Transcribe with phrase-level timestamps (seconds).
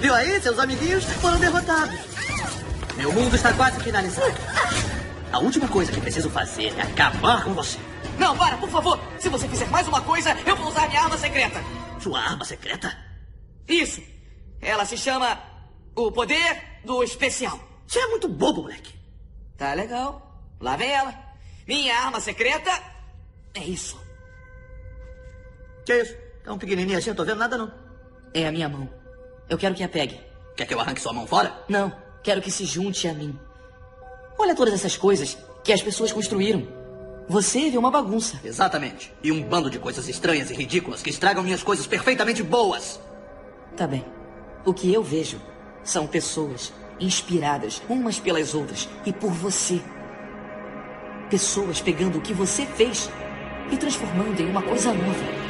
[0.00, 0.40] Viu aí?
[0.40, 1.98] Seus amiguinhos foram derrotados.
[2.96, 4.34] Meu mundo está quase finalizado.
[5.32, 7.78] A última coisa que preciso fazer é acabar com você.
[8.18, 8.98] Não, para, por favor.
[9.18, 11.62] Se você fizer mais uma coisa, eu vou usar minha arma secreta.
[12.00, 12.96] Sua arma secreta?
[13.68, 14.00] Isso.
[14.60, 15.38] Ela se chama
[15.94, 17.58] o poder do especial.
[17.86, 18.94] Você é muito bobo, moleque.
[19.56, 20.42] Tá legal.
[20.60, 21.14] Lá vem ela.
[21.66, 22.70] Minha arma secreta
[23.54, 24.00] é isso.
[25.84, 26.16] Que é isso?
[26.44, 27.72] Tão pequenininha assim, eu tô vendo nada não.
[28.32, 28.88] É a minha mão.
[29.48, 30.20] Eu quero que a pegue.
[30.56, 31.56] Quer que eu arranque sua mão fora?
[31.68, 33.38] Não, quero que se junte a mim.
[34.38, 36.66] Olha todas essas coisas que as pessoas construíram.
[37.28, 38.40] Você vê uma bagunça.
[38.44, 39.12] Exatamente.
[39.22, 43.00] E um bando de coisas estranhas e ridículas que estragam minhas coisas perfeitamente boas.
[43.76, 44.04] Tá bem.
[44.64, 45.40] O que eu vejo
[45.82, 49.80] são pessoas inspiradas umas pelas outras e por você.
[51.30, 53.10] Pessoas pegando o que você fez
[53.70, 55.45] e transformando em uma coisa nova.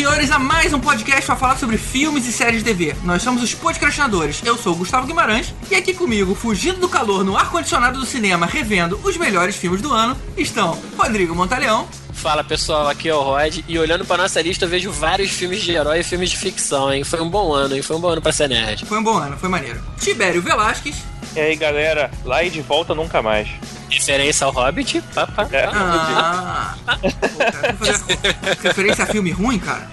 [0.00, 2.96] Senhores, a mais um podcast para falar sobre filmes e séries de TV.
[3.02, 4.40] Nós somos os podcastinadores.
[4.42, 8.46] Eu sou o Gustavo Guimarães e aqui comigo, fugindo do calor no ar-condicionado do cinema,
[8.46, 11.86] revendo os melhores filmes do ano, estão Rodrigo Montaleão.
[12.14, 15.60] Fala pessoal, aqui é o Rod e olhando pra nossa lista eu vejo vários filmes
[15.60, 17.04] de herói e filmes de ficção, hein?
[17.04, 17.82] Foi um bom ano, hein?
[17.82, 18.86] Foi um bom ano pra ser nerd.
[18.86, 19.82] Foi um bom ano, foi maneiro.
[19.98, 20.96] Tibério Velasquez.
[21.36, 23.50] E aí, galera, lá e de volta nunca mais.
[23.90, 25.48] Referência ao Hobbit, papá.
[25.52, 29.88] É, Ah, Pô, cara, vou fazer referência a filme ruim, cara.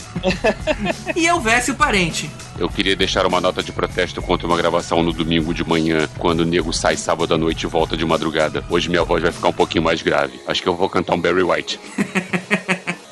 [1.16, 2.30] E eu Vécio Parente.
[2.60, 6.40] Eu queria deixar uma nota de protesto contra uma gravação no domingo de manhã, quando
[6.42, 8.64] o nego sai sábado à noite e volta de madrugada.
[8.70, 10.40] Hoje minha voz vai ficar um pouquinho mais grave.
[10.48, 11.80] Acho que eu vou cantar um Barry White.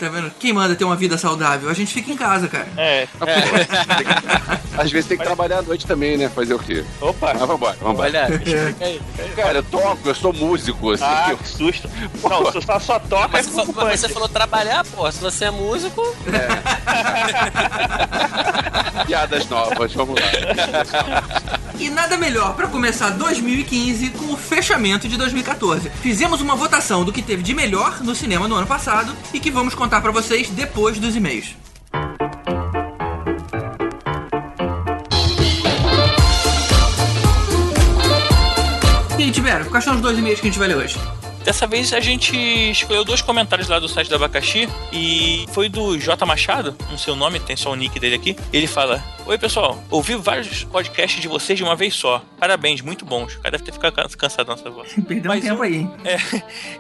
[0.06, 0.32] Tá vendo?
[0.40, 1.68] Quem manda ter uma vida saudável?
[1.68, 2.68] A gente fica em casa, cara.
[2.78, 3.08] é.
[4.78, 6.28] Às vezes tem que trabalhar à noite também, né?
[6.30, 6.84] Fazer o quê?
[7.00, 7.34] Opa!
[7.34, 8.08] Mas vambora, vambora.
[8.10, 8.28] Olha,
[8.82, 9.02] aí.
[9.36, 11.04] Cara, eu toco, eu sou músico, assim.
[11.06, 11.90] Ah, eu- que susto.
[12.22, 15.10] Não, você só, só toca Mas, é mas você falou trabalhar, pô.
[15.12, 16.04] Se você é músico,
[19.06, 20.28] Piadas novas, vamos lá.
[21.80, 25.90] E nada melhor pra começar 2015 com o fechamento de 2014.
[26.02, 29.52] Fizemos uma votação do que teve de melhor no cinema no ano passado e que
[29.52, 31.56] vamos contar pra vocês depois dos e-mails.
[39.18, 40.98] E aí, Tibério, quais são os dois e-mails que a gente vai ler hoje?
[41.46, 42.36] Dessa vez a gente
[42.72, 47.14] escolheu dois comentários lá do site do Abacaxi e foi do J Machado, não sei
[47.14, 48.36] o nome, tem só o nick dele aqui.
[48.52, 52.24] Ele fala: Oi pessoal, ouvi vários podcasts de vocês de uma vez só.
[52.40, 53.36] Parabéns, muito bons.
[53.36, 54.94] O cara deve ter ficado can- cansado nessa voz.
[55.08, 55.92] Perdeu um Mas tempo eu- aí, hein?
[56.04, 56.18] É,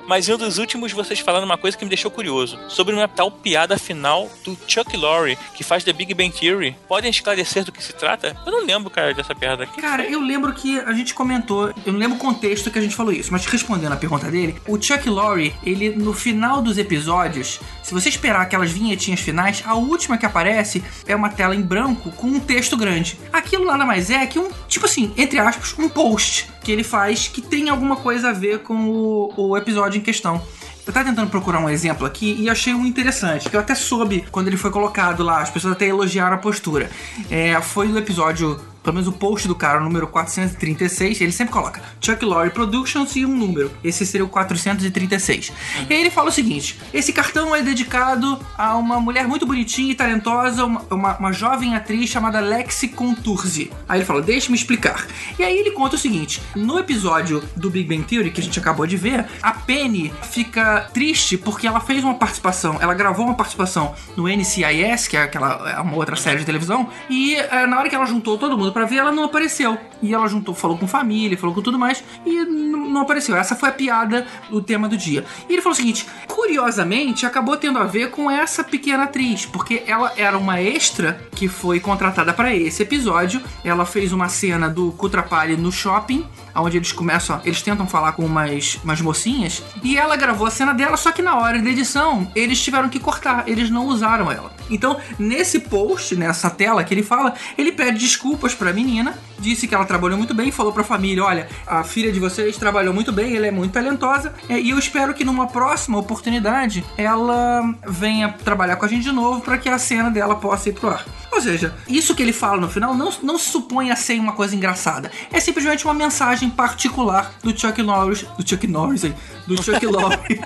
[0.08, 2.58] mas um dos últimos vocês falaram uma coisa que me deixou curioso.
[2.68, 6.76] Sobre uma tal piada final do Chuck Lorre, que faz The Big Bang Theory.
[6.88, 8.36] Podem esclarecer do que se trata?
[8.46, 9.80] Eu não lembro, cara, dessa piada aqui.
[9.80, 12.96] Cara, eu lembro que a gente comentou, eu não lembro o contexto que a gente
[12.96, 17.60] falou isso, mas respondendo a pergunta dele, o Chuck Lorre, ele no final dos episódios,
[17.84, 22.12] se você esperar aquelas vinhetinhas finais, a última que aparece é uma tela em branco
[22.12, 23.20] com um texto grande.
[23.32, 27.28] Aquilo nada mais é que um, tipo assim, entre aspas, um post que ele faz
[27.28, 30.42] que tem alguma coisa a ver com o, o episódio em questão.
[30.86, 34.24] Eu tava tentando procurar um exemplo aqui e achei um interessante, que eu até soube
[34.32, 36.92] quando ele foi colocado lá, as pessoas até elogiaram a postura.
[37.30, 41.52] É, foi no episódio, pelo menos o post do cara, o número 436, ele sempre
[41.52, 43.72] coloca Chuck Lorre Productions e um número.
[43.84, 45.52] Esse seria o 436.
[45.90, 49.92] E aí ele fala o seguinte: esse cartão é dedicado a uma mulher muito bonitinha
[49.92, 53.72] e talentosa, uma, uma, uma jovem atriz chamada Lexi Contursi.
[53.90, 55.08] Aí ele fala: deixe-me explicar.
[55.40, 58.60] E aí ele conta o seguinte: no episódio do Big Bang Theory, que a gente
[58.60, 63.36] acabou de ver, a Penny fica triste porque ela fez uma participação, ela gravou uma
[63.36, 67.80] participação no NCIS, que é aquela é uma outra série de televisão, e eh, na
[67.80, 69.78] hora que ela juntou todo mundo pra ver, ela não apareceu.
[70.02, 73.34] E ela juntou, falou com família, falou com tudo mais, e não apareceu.
[73.34, 75.24] Essa foi a piada do tema do dia.
[75.48, 79.84] E ele falou o seguinte: curiosamente, acabou tendo a ver com essa pequena atriz, porque
[79.88, 83.42] ela era uma extra que foi contratada pra esse episódio.
[83.64, 88.26] Ela fez uma cena do Kutrapalli no shopping, onde eles começam, eles tentam falar com
[88.26, 92.30] umas, umas mocinhas, e ela gravou a cena dela, só que na hora da edição,
[92.36, 94.52] eles tiveram que cortar, eles não usaram ela.
[94.70, 99.76] Então, nesse post, nessa tela que ele fala, ele pede desculpas pra menina, disse que
[99.76, 103.36] ela trabalhou muito bem, falou pra família: olha, a filha de vocês trabalhou muito bem,
[103.36, 108.76] ela é muito talentosa, é, e eu espero que numa próxima oportunidade ela venha trabalhar
[108.78, 111.06] com a gente de novo para que a cena dela possa ir pro ar.
[111.32, 114.32] Ou seja, isso que ele fala no final não, não se supõe a ser uma
[114.32, 115.12] coisa engraçada.
[115.32, 118.26] É simplesmente uma mensagem particular do Chuck Norris.
[118.38, 119.14] Do Chuck Norris aí.
[119.46, 120.40] Do Chuck Lorre.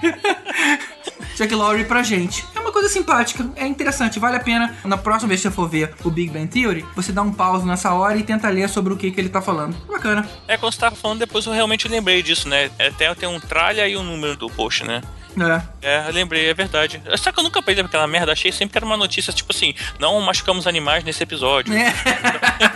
[1.39, 2.45] Chuck Lorre pra gente.
[2.53, 4.75] É uma coisa simpática, é interessante, vale a pena.
[4.83, 7.65] Na próxima vez que você for ver o Big Bang Theory, você dá um pause
[7.65, 9.73] nessa hora e tenta ler sobre o que, que ele tá falando.
[9.87, 10.27] Bacana.
[10.49, 12.69] É, quando você tava falando, depois eu realmente lembrei disso, né?
[12.77, 15.01] Até tem um tralha e um número do post, né?
[15.37, 15.61] É.
[15.81, 17.01] É, eu lembrei, é verdade.
[17.15, 19.73] Só que eu nunca peguei aquela merda, achei sempre que era uma notícia tipo assim,
[19.97, 21.73] não machucamos animais nesse episódio.
[21.73, 21.93] É.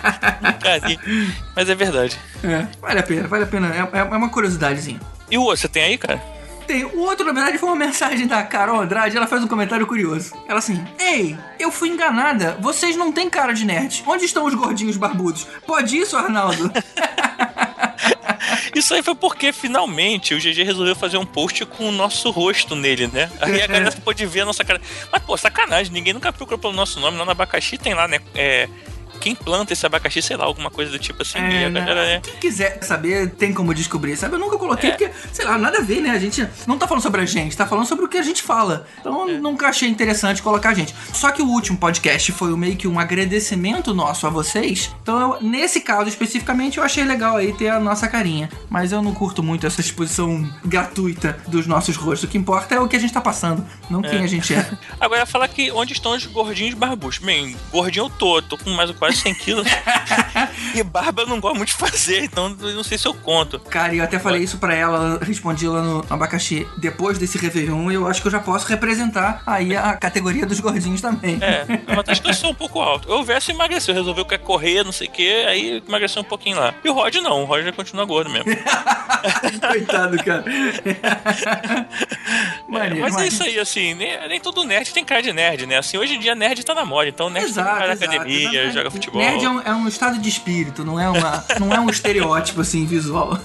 [1.54, 2.18] Mas é verdade.
[2.42, 3.75] É, vale a pena, vale a pena.
[3.75, 5.01] É, é uma curiosidadezinha.
[5.30, 6.21] E o outro, você tem aí, cara?
[6.65, 6.86] Tem.
[6.86, 9.18] O outro, na verdade, foi uma mensagem da Carol Andrade.
[9.18, 10.33] Ela faz um comentário curioso.
[10.48, 12.57] Ela assim: Ei, eu fui enganada.
[12.60, 14.04] Vocês não têm cara de nerd.
[14.06, 15.48] Onde estão os gordinhos barbudos?
[15.65, 16.71] Pode isso, Arnaldo?
[18.75, 22.75] Isso aí foi porque finalmente o GG resolveu fazer um post com o nosso rosto
[22.75, 23.31] nele, né?
[23.39, 24.81] Aí a galera pode ver a nossa cara.
[25.12, 27.18] Mas, pô, sacanagem, ninguém nunca procurou pelo nosso nome.
[27.18, 28.19] Lá no abacaxi tem lá, né?
[28.33, 28.68] É.
[29.19, 31.38] Quem planta esse abacaxi, sei lá, alguma coisa do tipo assim.
[31.39, 32.15] É, a galera, né?
[32.15, 32.21] né?
[32.24, 34.36] Quem quiser saber, tem como descobrir, sabe?
[34.36, 34.94] Eu nunca coloquei É.
[34.98, 36.10] porque, sei lá, nada a ver, né?
[36.12, 38.44] A gente não tá falando sobre a gente, tá falando sobre o que a gente
[38.44, 38.86] fala.
[39.00, 39.33] Então É.
[39.33, 40.94] eu nunca achei interessante colocar a gente.
[41.13, 44.92] Só que o último podcast foi meio que um agradecimento nosso a vocês.
[45.01, 48.50] Então, eu- nesse caso especificamente, eu achei legal aí ter a nossa carinha.
[48.69, 52.24] Mas eu não curto muito essa exposição gratuita dos nossos rostos.
[52.24, 54.66] O que importa é o que a gente tá passando, não quem a gente é.
[55.00, 57.18] Agora falar que onde estão os gordinhos barbudos?
[57.19, 59.68] Bem, gordinho eu tô, tô com mais ou quase 100 quilos.
[60.74, 63.60] e barba eu não gosto muito de fazer, então eu não sei se eu conto.
[63.60, 66.66] Cara, eu até falei isso pra ela, respondi lá no abacaxi.
[66.78, 71.02] Depois desse Réveillon, eu acho que eu já posso representar aí a categoria dos gordinhos
[71.02, 71.38] também.
[71.42, 73.10] É, mas acho que eu sou um pouco alto.
[73.10, 76.58] Eu verso emagreceu, resolveu que quer correr, não sei o que, aí emagreceu um pouquinho
[76.58, 76.74] lá.
[76.82, 78.46] E o Rod não, o Rod já continua gordo mesmo.
[79.68, 80.44] Coitado, cara.
[82.68, 83.34] Maneiro, mas é maneiro.
[83.34, 85.78] isso aí, assim, nem, nem todo nerd tem cara de nerd, né?
[85.78, 88.12] Assim, hoje em dia nerd tá na moda, então nerd Exato, vai na exato.
[88.12, 88.74] academia, Exato.
[88.74, 89.22] joga futebol.
[89.22, 92.62] Nerd é um, é um estado de espírito, não é, uma, não é um estereótipo
[92.62, 93.38] assim visual.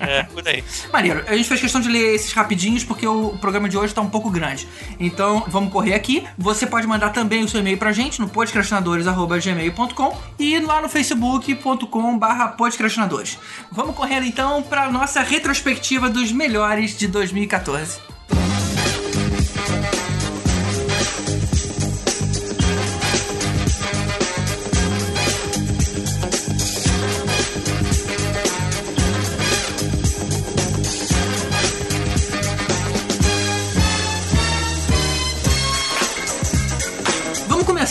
[0.00, 0.64] É, por aí.
[0.92, 4.00] Maneiro, a gente fez questão de ler esses rapidinhos porque o programa de hoje tá
[4.00, 4.66] um pouco grande.
[4.98, 6.26] Então vamos correr aqui.
[6.36, 12.48] Você pode mandar também o seu e-mail pra gente no podcastinadores.gmail.com e lá no facebook.com/barra
[12.48, 13.38] podcastinadores.
[13.70, 17.98] Vamos correr então pra nossa retrospectiva dos melhores de 2014.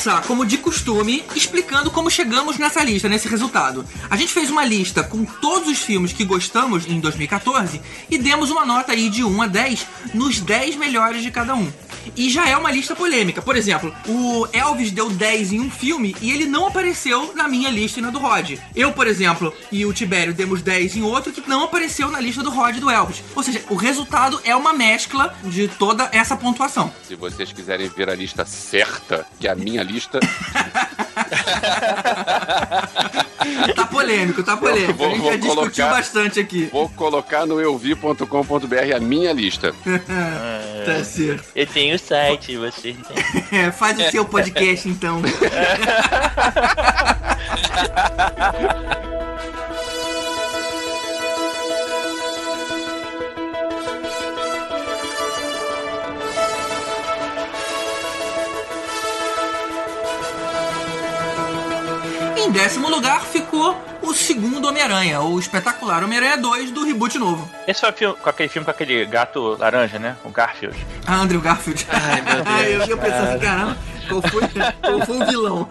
[0.07, 3.85] Começar, como de costume, explicando como chegamos nessa lista, nesse resultado.
[4.09, 8.49] A gente fez uma lista com todos os filmes que gostamos em 2014 e demos
[8.49, 11.69] uma nota aí de 1 a 10 nos 10 melhores de cada um.
[12.15, 13.41] E já é uma lista polêmica.
[13.41, 17.69] Por exemplo, o Elvis deu 10 em um filme e ele não apareceu na minha
[17.69, 18.57] lista e na do Rod.
[18.75, 22.41] Eu, por exemplo, e o Tibério demos 10 em outro que não apareceu na lista
[22.43, 23.23] do Rod e do Elvis.
[23.35, 26.91] Ou seja, o resultado é uma mescla de toda essa pontuação.
[27.07, 30.19] Se vocês quiserem ver a lista certa, que é a minha lista,
[33.75, 34.93] Tá polêmico, tá polêmico.
[34.93, 36.69] Vou- a gente já discutiu colocar- bastante aqui.
[36.71, 39.73] vou colocar no euvi.com.br a minha lista.
[40.87, 41.43] Tá certo.
[41.53, 42.95] Eu tenho site, você.
[43.51, 45.21] É, faz o seu podcast então.
[62.47, 67.49] Em décimo lugar ficou o segundo Homem-Aranha, o espetacular Homem-Aranha 2 do reboot novo.
[67.67, 70.15] Esse foi o filme, com aquele filme com aquele gato laranja, né?
[70.23, 70.77] O Garfield.
[71.05, 71.85] Ah, Andrew Garfield.
[71.91, 73.77] Ai, meu Deus, eu ia pensar assim, caramba,
[74.07, 74.41] qual foi,
[74.81, 75.69] qual foi o vilão?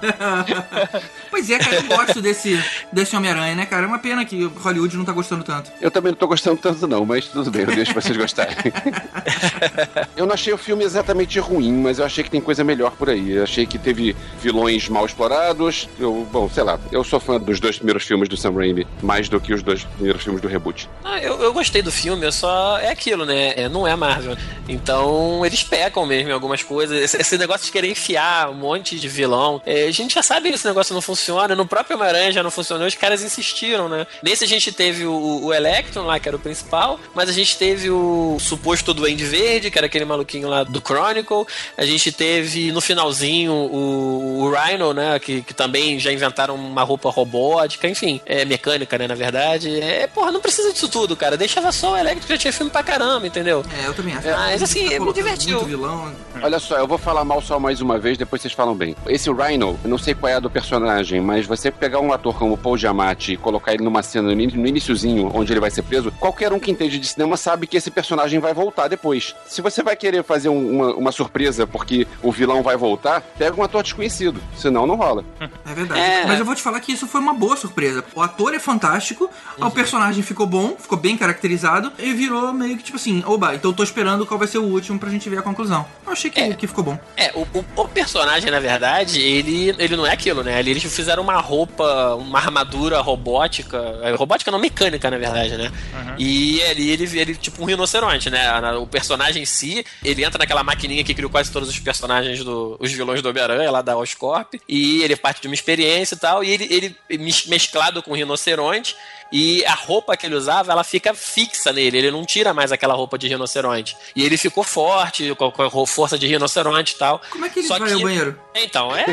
[1.31, 2.63] pois é, cara, eu gosto desse,
[2.93, 3.85] desse Homem-Aranha, né, cara?
[3.85, 5.71] É uma pena que Hollywood não tá gostando tanto.
[5.81, 8.57] Eu também não tô gostando tanto não, mas tudo bem, eu deixo vocês gostarem.
[10.17, 13.11] eu não achei o filme exatamente ruim, mas eu achei que tem coisa melhor por
[13.11, 13.33] aí.
[13.33, 15.89] Eu achei que teve vilões mal explorados.
[15.99, 19.29] Eu, bom, sei lá, eu sou fã dos dois primeiros filmes do Sam Raimi, mais
[19.29, 20.89] do que os dois primeiros filmes do reboot.
[21.05, 22.79] Ah, eu, eu gostei do filme, eu só.
[22.79, 23.55] É aquilo, né?
[23.57, 24.37] É, não é Marvel.
[24.69, 27.01] Então, eles pecam mesmo em algumas coisas.
[27.01, 29.61] Esse, esse negócio de querer enfiar um monte de vilão.
[29.67, 31.55] é, a gente já sabe que esse negócio não funciona.
[31.55, 34.07] No próprio Homem-Aranha já não funcionou, os caras insistiram, né?
[34.23, 37.57] Nesse a gente teve o, o Electron lá, que era o principal, mas a gente
[37.57, 41.47] teve o suposto Duende Verde, que era aquele maluquinho lá do Chronicle.
[41.77, 45.19] A gente teve no finalzinho o, o Rhino, né?
[45.19, 49.07] Que, que também já inventaram uma roupa robótica, enfim, é mecânica, né?
[49.07, 49.81] Na verdade.
[49.81, 51.37] É, porra, não precisa disso tudo, cara.
[51.37, 53.65] Deixava só o Electro, já tinha filme pra caramba, entendeu?
[53.83, 54.29] É, eu também acho.
[54.29, 55.57] É, mas assim, Tá me colocando divertiu.
[55.57, 56.15] Muito vilão.
[56.43, 58.97] Olha só, eu vou falar mal só mais uma vez mas depois vocês falam bem.
[59.07, 62.35] Esse Rhino, eu não sei qual é a do personagem, mas você pegar um ator
[62.39, 65.61] como o Paul Giamatti e colocar ele numa cena no, in- no iniciozinho, onde ele
[65.61, 68.89] vai ser preso, qualquer um que entende de cinema sabe que esse personagem vai voltar
[68.89, 69.35] depois.
[69.47, 73.55] Se você vai querer fazer um- uma, uma surpresa porque o vilão vai voltar, pega
[73.61, 74.41] um ator desconhecido.
[74.57, 75.23] Senão não rola.
[75.41, 76.01] É verdade.
[76.01, 76.27] É.
[76.27, 78.03] Mas eu vou te falar que isso foi uma boa surpresa.
[78.15, 82.83] O ator é fantástico, o personagem ficou bom, ficou bem caracterizado e virou meio que
[82.85, 85.39] tipo assim, oba, então eu tô esperando qual vai ser o último pra gente ver
[85.39, 85.85] a conclusão.
[86.07, 86.99] Eu achei que, que ficou bom.
[87.17, 90.61] É, o, o- o personagem, na verdade, ele, ele não é aquilo, né?
[90.61, 93.79] Eles fizeram uma roupa, uma armadura robótica.
[94.03, 95.71] é, Robótica não, mecânica, na verdade, né?
[96.19, 98.49] E ali ele, ele, tipo um rinoceronte, né?
[98.77, 102.77] O personagem em si, ele entra naquela maquininha que criou quase todos os personagens do.
[102.81, 104.55] os vilões do Homem-Aranha, lá da Oscorp.
[104.69, 106.45] E ele parte de uma experiência e tal.
[106.45, 108.95] E ele, ele mes- mesclado com o rinoceronte.
[109.33, 111.99] E a roupa que ele usava, ela fica fixa nele.
[111.99, 113.97] Ele não tira mais aquela roupa de rinoceronte.
[114.15, 117.21] E ele ficou forte, com força de rinoceronte e tal.
[117.31, 118.41] Como é que ele Só vai que- ao banheiro?
[118.55, 119.05] Então, é,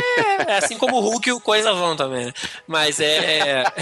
[0.47, 2.33] é assim como o Hulk e o Coisa vão também, né?
[2.67, 3.63] Mas é.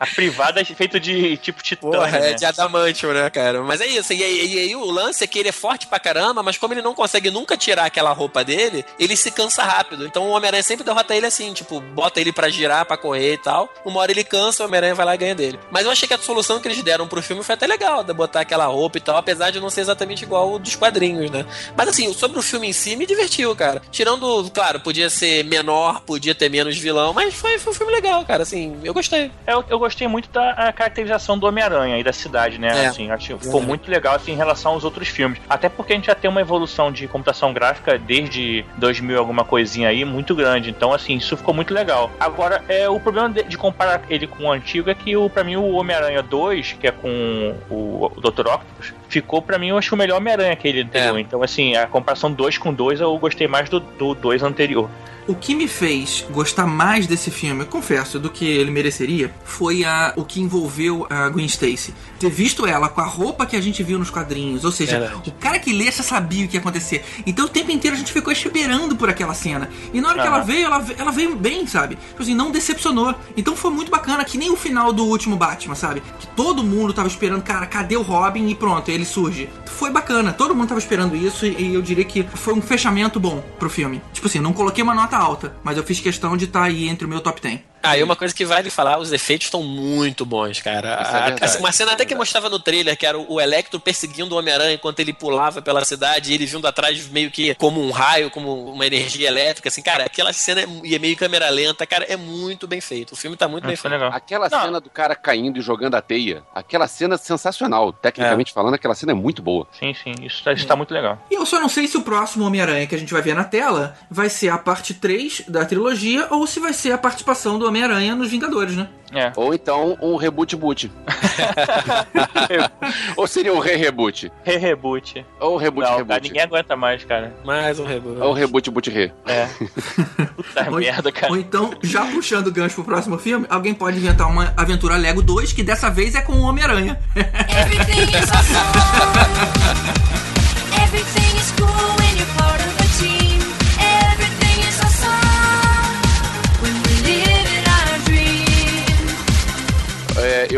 [0.00, 2.30] A privada é feito de tipo titânio, Porra, né?
[2.32, 3.62] é de adamantio, né, cara?
[3.62, 4.12] Mas é isso.
[4.12, 6.74] E aí, e aí o lance é que ele é forte pra caramba, mas como
[6.74, 10.04] ele não consegue nunca tirar aquela roupa dele, ele se cansa rápido.
[10.06, 13.38] Então o Homem-Aranha sempre derrota ele assim, tipo, bota ele pra girar, pra correr e
[13.38, 13.72] tal.
[13.84, 15.58] Uma hora ele cansa, o Homem-Aranha vai lá e ganha dele.
[15.70, 18.12] Mas eu achei que a solução que eles deram pro filme foi até legal, de
[18.12, 21.44] botar aquela roupa e tal, apesar de não ser exatamente igual o dos quadrinhos, né?
[21.76, 23.82] Mas assim, sobre o filme em si, me divertiu, cara.
[23.90, 28.24] Tirando, claro, podia ser menor, podia ter menos vilão, mas foi, foi um filme legal,
[28.24, 28.42] cara.
[28.42, 29.30] Assim, eu gostei.
[29.46, 32.84] Eu, eu gostei muito da caracterização do Homem-Aranha e da cidade, né?
[32.84, 32.86] É.
[32.86, 35.38] Assim, acho que ficou muito legal assim, em relação aos outros filmes.
[35.48, 39.88] Até porque a gente já tem uma evolução de computação gráfica desde 2000 alguma coisinha
[39.88, 40.70] aí muito grande.
[40.70, 42.10] Então, assim, isso ficou muito legal.
[42.18, 45.44] Agora, é, o problema de, de comparar ele com o antigo é que, o, pra
[45.44, 48.46] mim, o Homem-Aranha 2, que é com o, o Dr.
[48.46, 51.16] Octopus, ficou pra mim, eu acho, o melhor Homem-Aranha aquele anterior.
[51.16, 51.20] É.
[51.20, 54.88] Então, assim, a comparação 2 com 2, eu gostei mais do, do 2 anterior.
[55.26, 59.84] O que me fez gostar mais desse filme, eu confesso, do que ele mereceria, foi
[59.84, 61.94] a, o que envolveu a Gwen Stacy.
[62.20, 65.30] Ter visto ela com a roupa que a gente viu nos quadrinhos, ou seja, Verdade.
[65.30, 67.04] o cara que lê já sabia o que ia acontecer.
[67.26, 69.68] Então o tempo inteiro a gente ficou esperando por aquela cena.
[69.92, 70.36] E na hora que Aham.
[70.36, 71.96] ela veio, ela, ela veio bem, sabe?
[71.96, 73.14] Tipo assim, não decepcionou.
[73.36, 76.02] Então foi muito bacana, que nem o final do último Batman, sabe?
[76.20, 78.48] Que todo mundo tava esperando, cara, cadê o Robin?
[78.48, 79.48] E pronto, ele surge.
[79.66, 83.18] Foi bacana, todo mundo tava esperando isso e e eu diria que foi um fechamento
[83.18, 84.02] bom pro filme.
[84.12, 87.06] Tipo assim, não coloquei uma nota alta, mas eu fiz questão de estar aí entre
[87.06, 87.60] o meu top 10.
[87.84, 90.88] Ah, e uma coisa que vale falar, os efeitos estão muito bons, cara.
[90.88, 91.58] É A- verdade.
[91.58, 95.00] uma cena até que mostrava no trailer, que era o Electro perseguindo o Homem-Aranha enquanto
[95.00, 98.86] ele pulava pela cidade e ele vindo atrás meio que como um raio, como uma
[98.86, 102.66] energia elétrica, assim, cara, aquela cena é, e é meio câmera lenta, cara, é muito
[102.66, 103.12] bem feito.
[103.12, 104.00] O filme tá muito bem Foi feito.
[104.00, 104.16] legal.
[104.16, 104.62] Aquela Não.
[104.62, 107.92] cena do cara caindo e jogando a teia, aquela cena é sensacional.
[107.92, 109.66] Tecnicamente falando, aquela cena é muito boa.
[109.78, 111.18] Sim, sim, isso tá, isso tá muito legal.
[111.30, 113.44] E eu só não sei se o próximo Homem-Aranha que a gente vai ver na
[113.44, 117.66] tela vai ser a parte 3 da trilogia ou se vai ser a participação do
[117.74, 118.86] Homem-Aranha nos Vingadores, né?
[119.12, 119.32] É.
[119.36, 120.90] Ou então um reboot boot.
[123.16, 124.30] Ou seria um re-reboot.
[124.44, 125.26] Re-reboot.
[125.40, 126.22] Ou um reboot Não, cara, reboot.
[126.28, 127.34] ninguém aguenta mais, cara.
[127.44, 128.20] Mais um reboot.
[128.20, 129.12] Ou reboot boot re.
[129.26, 129.48] É.
[130.36, 131.32] Puta Ou, merda, cara.
[131.32, 135.20] ou então, já puxando o gancho pro próximo filme, alguém pode inventar uma aventura Lego
[135.22, 136.96] 2 que dessa vez é com o Homem-Aranha.
[137.16, 140.14] Everything is awesome.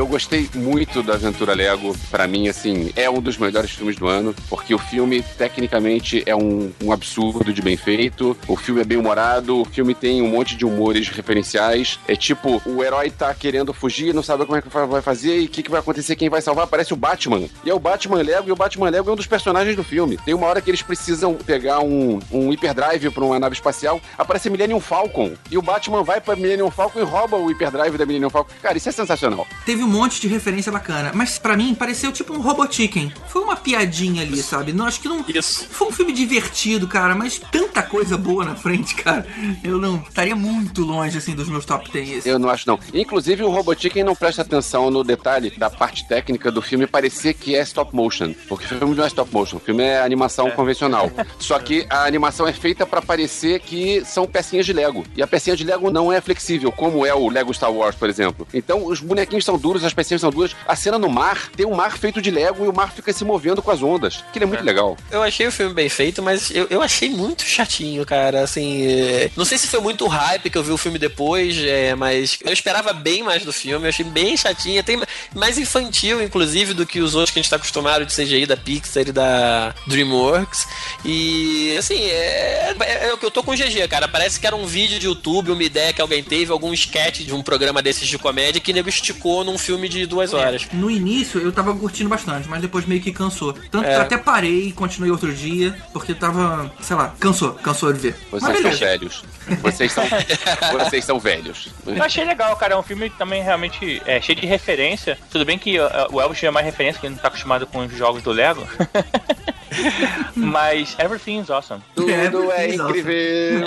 [0.07, 1.95] eu gostei muito da Aventura Lego.
[2.11, 6.35] Pra mim, assim, é um dos melhores filmes do ano, porque o filme, tecnicamente, é
[6.35, 8.37] um, um absurdo de bem feito.
[8.47, 11.99] O filme é bem humorado, o filme tem um monte de humores referenciais.
[12.07, 15.47] É tipo, o herói tá querendo fugir, não sabe como é que vai fazer e
[15.47, 16.65] o que, que vai acontecer, quem vai salvar.
[16.65, 17.49] Aparece o Batman.
[17.65, 20.19] E é o Batman Lego, e o Batman Lego é um dos personagens do filme.
[20.25, 24.49] Tem uma hora que eles precisam pegar um, um hiperdrive pra uma nave espacial, aparece
[24.49, 25.33] Millennium Falcon.
[25.51, 28.53] E o Batman vai pra Millennium Falcon e rouba o hiperdrive da Millennium Falcon.
[28.63, 29.45] Cara, isso é sensacional.
[29.65, 33.13] Teve um monte de referência bacana, mas pra mim pareceu tipo um Robot Chicken.
[33.29, 34.73] Foi uma piadinha ali, sabe?
[34.73, 35.25] Não, acho que não.
[35.27, 35.67] Isso.
[35.71, 39.27] Foi um filme divertido, cara, mas tanta coisa boa na frente, cara.
[39.65, 42.29] Eu não estaria muito longe assim dos meus top 10 esse.
[42.29, 42.79] Eu não acho, não.
[42.93, 47.35] Inclusive, o Robot Chicken não presta atenção no detalhe da parte técnica do filme parecer
[47.35, 48.35] que é stop motion.
[48.49, 51.11] Porque o filme não é stop motion, o filme é animação convencional.
[51.39, 55.05] Só que a animação é feita pra parecer que são pecinhas de Lego.
[55.17, 58.09] E a pecinha de Lego não é flexível, como é o Lego Star Wars, por
[58.09, 58.47] exemplo.
[58.53, 60.55] Então, os bonequinhos são duros, as percebes são duas.
[60.67, 63.25] A cena no mar tem um mar feito de Lego e o mar fica se
[63.25, 64.25] movendo com as ondas.
[64.33, 64.97] Que é muito legal.
[65.11, 68.43] Eu achei o filme bem feito, mas eu, eu achei muito chatinho, cara.
[68.43, 71.95] Assim, é, não sei se foi muito hype que eu vi o filme depois, é,
[71.95, 73.87] mas eu esperava bem mais do filme.
[73.87, 75.01] Eu achei bem chatinho, tem
[75.35, 78.57] mais infantil, inclusive, do que os outros que a gente tá acostumado de CGI da
[78.57, 80.67] Pixar e da DreamWorks.
[81.05, 84.09] E assim, é, é, é o que eu tô com GG, cara.
[84.09, 87.35] Parece que era um vídeo de YouTube, uma ideia que alguém teve, algum sketch de
[87.35, 90.67] um programa desses de comédia que nego esticou num filme de duas horas.
[90.73, 93.53] No início eu tava curtindo bastante, mas depois meio que cansou.
[93.71, 93.97] Tanto que É.
[93.97, 98.17] eu até parei e continuei outro dia, porque tava, sei lá, cansou, cansou de ver.
[98.31, 99.25] Vocês mas são velhos.
[99.63, 100.05] Vocês são,
[100.73, 101.69] vocês são velhos.
[101.87, 102.75] Eu achei legal, cara.
[102.75, 105.19] É um filme também realmente é, cheio de referência.
[105.31, 107.85] Tudo bem que uh, o Elvis tinha mais referência, que ele não tá acostumado com
[107.85, 108.67] os jogos do Lego.
[110.35, 111.83] Mas everything is awesome.
[111.95, 112.11] Tudo
[112.53, 112.91] é Exato.
[112.91, 113.13] incrível.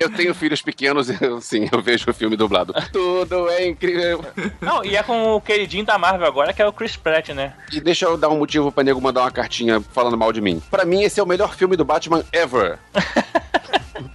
[0.00, 2.74] eu tenho filhos pequenos, eu, sim, eu vejo o filme dublado.
[2.92, 4.24] Tudo é incrível.
[4.60, 7.52] Não, e é com o queridinho da Marvel agora, que é o Chris Pratt, né?
[7.72, 10.62] E deixa eu dar um motivo pra nego mandar uma cartinha falando mal de mim.
[10.70, 12.78] Pra mim, esse é o melhor filme do Batman ever.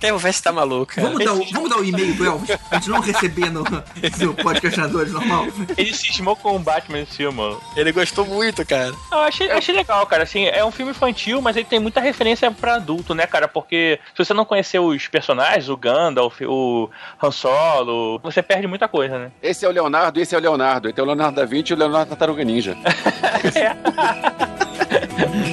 [0.03, 1.07] Até o Vest tá maluco, cara.
[1.07, 4.33] Vamos dar, o, vamos dar o e-mail pro Elvis, pra gente não receber no, no
[4.33, 5.47] podcastinadores normal.
[5.77, 7.61] Ele cismou com o Batman nesse filme, mano.
[7.73, 8.93] Ele gostou muito, cara.
[9.09, 10.23] Eu achei, eu achei legal, cara.
[10.23, 13.47] Assim, é um filme infantil, mas ele tem muita referência pra adulto, né, cara?
[13.47, 16.89] Porque se você não conhecer os personagens, o Gandalf, o
[17.23, 19.31] Han Solo, você perde muita coisa, né?
[19.41, 20.89] Esse é o Leonardo, esse é o Leonardo.
[20.89, 22.75] Esse é o Leonardo da Vinci e o Leonardo Tartaruga Ninja.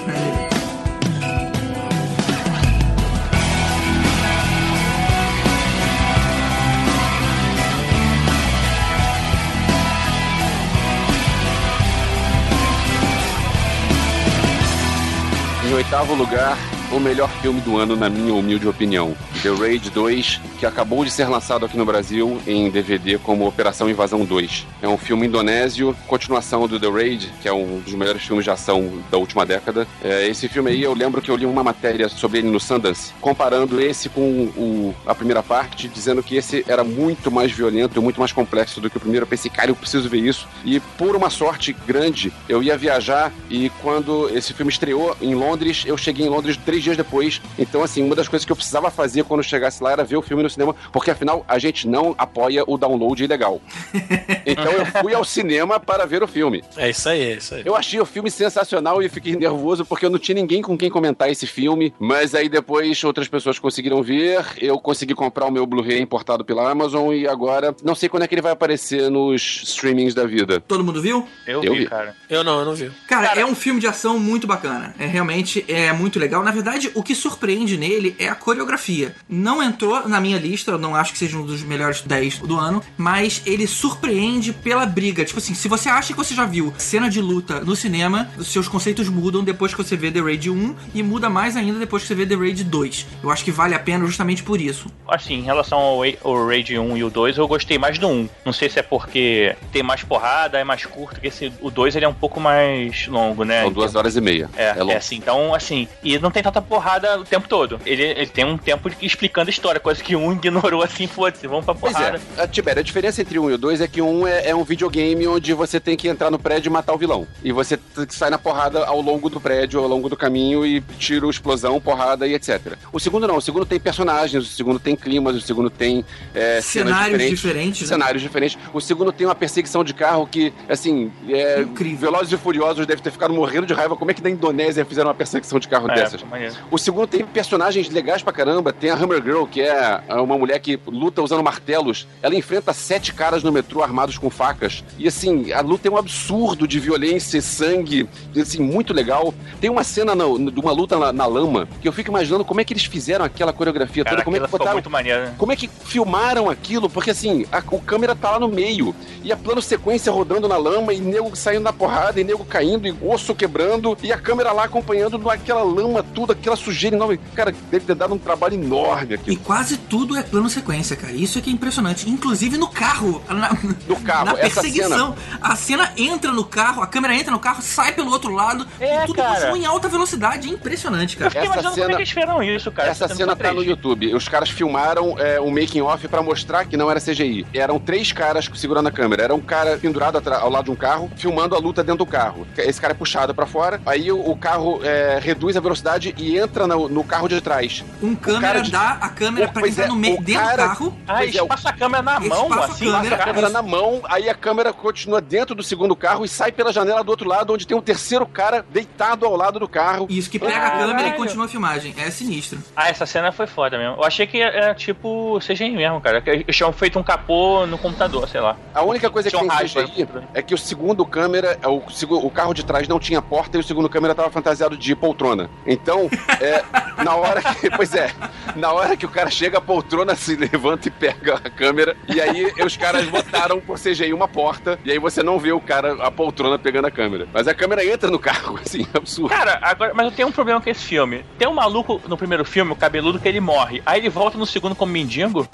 [15.68, 16.56] Em oitavo lugar,
[16.90, 19.14] o melhor filme do ano, na minha humilde opinião.
[19.42, 23.88] The Raid 2, que acabou de ser lançado aqui no Brasil em DVD como Operação
[23.88, 24.66] Invasão 2.
[24.82, 28.50] É um filme indonésio, continuação do The Raid, que é um dos melhores filmes de
[28.50, 29.86] ação da última década.
[30.02, 33.12] É, esse filme aí, eu lembro que eu li uma matéria sobre ele no Sundance,
[33.20, 34.20] comparando esse com
[34.56, 38.88] o- a primeira parte, dizendo que esse era muito mais violento muito mais complexo do
[38.90, 39.24] que o primeiro.
[39.24, 40.48] Eu pensei, cara, eu preciso ver isso.
[40.64, 45.84] E por uma sorte grande, eu ia viajar e quando esse filme estreou em Londres,
[45.86, 47.40] eu cheguei em Londres três dias depois.
[47.58, 50.22] Então, assim, uma das coisas que eu precisava fazer quando chegasse lá era ver o
[50.22, 53.61] filme no cinema, porque afinal a gente não apoia o download ilegal.
[54.47, 56.62] Então eu fui ao cinema para ver o filme.
[56.76, 57.62] É isso aí, é isso aí.
[57.64, 60.88] Eu achei o filme sensacional e fiquei nervoso porque eu não tinha ninguém com quem
[60.90, 61.93] comentar esse filme.
[61.99, 64.45] Mas aí depois outras pessoas conseguiram ver.
[64.59, 68.26] Eu consegui comprar o meu Blu-ray importado pela Amazon e agora não sei quando é
[68.28, 70.61] que ele vai aparecer nos streamings da vida.
[70.61, 71.26] Todo mundo viu?
[71.47, 71.87] Eu, Eu vi, vi.
[71.87, 72.15] cara.
[72.28, 72.91] Eu não, eu não vi.
[73.06, 74.95] Cara, Cara- é um filme de ação muito bacana.
[74.99, 76.43] É realmente é muito legal.
[76.43, 79.15] Na verdade, o que surpreende nele é a coreografia.
[79.28, 82.58] Não entrou na minha lista, eu não acho que seja um dos melhores 10 do
[82.58, 85.24] ano, mas ele surpreende pela briga.
[85.24, 88.48] Tipo assim, se você acha que você já viu cena de luta no cinema, os
[88.48, 92.02] seus conceitos mudam depois que você vê The Raid 1 e muda mais ainda depois
[92.02, 93.06] que você vê The Raid 2.
[93.22, 94.86] Eu acho que vale a pena justamente por isso.
[95.06, 98.28] Assim, em relação ao, ao Raid 1 e o 2, eu gostei mais do 1.
[98.44, 101.96] Não sei se é porque tem mais porrada, é mais curto, que esse, o 2
[101.96, 103.62] ele é um pouco mais longo, né?
[103.62, 104.50] São duas horas e meia.
[104.56, 104.92] É, É, longo.
[104.92, 107.80] é assim, então, assim, e não tem tanta porrada o tempo todo.
[107.84, 111.64] Ele, ele tem um tempo explicando a história, coisa que um ignorou assim, foda-se, vamos
[111.64, 112.21] pra Pois porrada.
[112.36, 114.54] é, a, Tibério, a diferença entre um e o dois é que um é, é
[114.54, 117.26] um videogame onde você tem que entrar no prédio e matar o vilão.
[117.43, 121.26] E você sai na porrada ao longo do prédio, ao longo do caminho e tira
[121.26, 122.75] o explosão, porrada e etc.
[122.93, 126.60] O segundo não, o segundo tem personagens, o segundo tem climas, o segundo tem é,
[126.60, 127.41] Cenários diferentes.
[127.41, 127.86] diferentes, né?
[127.88, 128.58] Cenários diferentes.
[128.73, 132.10] O segundo tem uma perseguição de carro que, assim, é, Incrível.
[132.10, 133.97] Velozes e Furiosos deve ter ficado morrendo de raiva.
[133.97, 136.25] Como é que na Indonésia fizeram uma perseguição de carro É, dessas?
[136.71, 138.73] O segundo tem personagens legais pra caramba.
[138.73, 142.07] Tem a Hammer Girl, que é uma mulher que luta usando martelos.
[142.23, 144.85] Ela enfrenta sete caras no metrô armados com facas.
[144.99, 148.09] E assim, a luta é um absurdo de violência e sangue.
[148.35, 149.35] E, Assim, muito legal.
[149.61, 152.61] Tem uma cena no- de uma luta na, na lama que eu fico imaginando como
[152.61, 154.25] é que eles fizeram aquela coreografia Cara, toda.
[154.25, 154.76] Como é que ficou botaram.
[154.76, 155.35] muito maneiro, né?
[155.37, 156.89] Como é que filmaram aquilo?
[156.89, 158.95] Porque assim, a, o câmera tá lá no meio.
[159.23, 162.87] E a plano sequência rodando na lama, e nego saindo na porrada, e nego caindo,
[162.87, 167.19] e osso quebrando, e a câmera lá acompanhando aquela lama, tudo, aquela sujeira enorme.
[167.35, 169.37] Cara, deve ter dado um trabalho enorme E aqui.
[169.37, 171.12] quase tudo é plano sequência, cara.
[171.12, 172.08] Isso é que é impressionante.
[172.08, 173.23] Inclusive no carro.
[173.28, 173.50] Na,
[173.86, 175.14] No carro, na essa perseguição.
[175.40, 178.66] A cena entra no carro, a câmera entra no carro, sai pelo outro lado.
[178.80, 179.56] É, e tudo cara.
[179.56, 180.49] em alta velocidade.
[180.49, 181.30] É impressionante, Eu cara.
[181.30, 182.88] fiquei Essa imaginando como é cena- que eles fizeram isso, cara.
[182.90, 183.68] Essa Sendo cena só tá no três.
[183.68, 184.14] YouTube.
[184.14, 187.47] Os caras filmaram é, um making off pra mostrar que não era CGI.
[187.54, 189.23] Eram três caras segurando a câmera.
[189.25, 192.47] Era um cara pendurado ao lado de um carro, filmando a luta dentro do carro.
[192.56, 196.38] Esse cara é puxado pra fora, aí o, o carro é, reduz a velocidade e
[196.38, 197.84] entra no, no carro de trás.
[198.02, 200.63] Um câmera de- dá a câmera pra Pois entrar é, no meio, o dentro cara-
[200.63, 200.99] do carro.
[201.06, 202.84] Ah, Pois é, o- passa a câmera na mão, assim.
[202.87, 203.17] câmera.
[203.17, 206.52] Passa a câmera na mão, aí a câmera continua dentro do segundo carro e sai
[206.52, 210.06] pela janela do outro lado, onde tem um terceiro cara deitado ao lado do carro.
[210.08, 211.95] Isso que pega a câmera e continua a filmagem.
[211.99, 212.58] É sinistro.
[212.76, 213.97] Ah, essa cena foi foda mesmo.
[213.97, 216.21] Eu achei que era tipo CGI mesmo, cara.
[216.21, 218.56] Que Eles tinham feito um capô no computador, sei lá.
[218.75, 220.23] A única coisa que tem CGI né?
[220.34, 223.61] é que o segundo câmera, o, segu- o carro de trás não tinha porta e
[223.61, 225.50] o segundo câmera tava fantasiado de poltrona.
[225.67, 226.08] Então,
[226.41, 226.63] é,
[227.02, 227.69] na hora que.
[227.78, 228.11] Pois é,
[228.56, 231.96] na hora que o cara chega, a poltrona se levanta e pega a câmera.
[232.06, 234.78] E aí os caras botaram por CGI uma porta.
[234.84, 237.26] E aí você não vê o cara, a poltrona pegando a câmera.
[237.32, 239.30] Mas a câmera entra no carro, assim, absurdo.
[239.30, 241.24] Cara, agora, mas eu tenho um problema com esse filme.
[241.38, 243.82] Tem um maluco no primeiro filme, o cabeludo, que ele morre.
[243.86, 245.48] Aí ele volta no segundo como mendigo.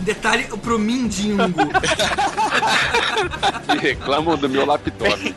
[0.00, 1.42] Detalhe pro mindingo.
[3.72, 5.34] E reclamam do meu laptop.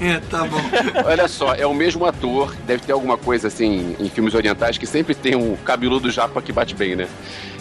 [0.00, 0.60] é, tá bom.
[1.04, 4.86] Olha só, é o mesmo ator, deve ter alguma coisa assim em filmes orientais que
[4.86, 7.06] sempre tem um cabeludo japa que bate bem, né?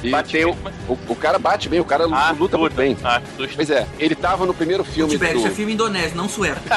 [0.04, 2.58] E Bate tem bem, o, mas- o, o cara bate bem, o cara Ah, luta
[2.58, 2.96] muito bem.
[3.04, 3.22] Ah.
[3.56, 5.56] Pois é, ele tava no primeiro filme Outback, isso é do...
[5.56, 6.60] filme indonésio, não sueco.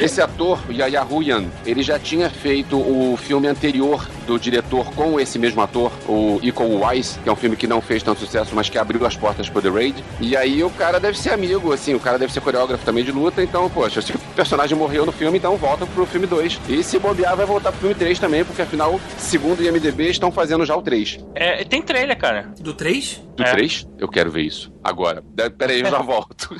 [0.00, 5.38] Esse ator, Yaya Huyan, ele já tinha feito o filme anterior do diretor com esse
[5.38, 8.68] mesmo ator, o Equal Wise, que é um filme que não fez tanto sucesso, mas
[8.68, 10.04] que abriu as portas pro The Raid.
[10.20, 13.12] E aí o cara deve ser amigo, assim, o cara deve ser coreógrafo também de
[13.12, 16.60] luta, então, poxa, se o personagem morreu no filme, então volta pro filme 2.
[16.68, 20.30] E se bobear, vai voltar pro filme 3 também, porque afinal, segundo o IMDB, estão
[20.32, 21.18] fazendo já o 3.
[21.34, 22.52] É, tem trailer, cara.
[22.60, 23.20] Do 3?
[23.36, 23.52] Do É.
[23.52, 23.86] 3?
[23.98, 24.72] Eu quero ver isso.
[24.82, 25.22] Agora.
[25.34, 26.56] Da- Pera aí, eu já volto.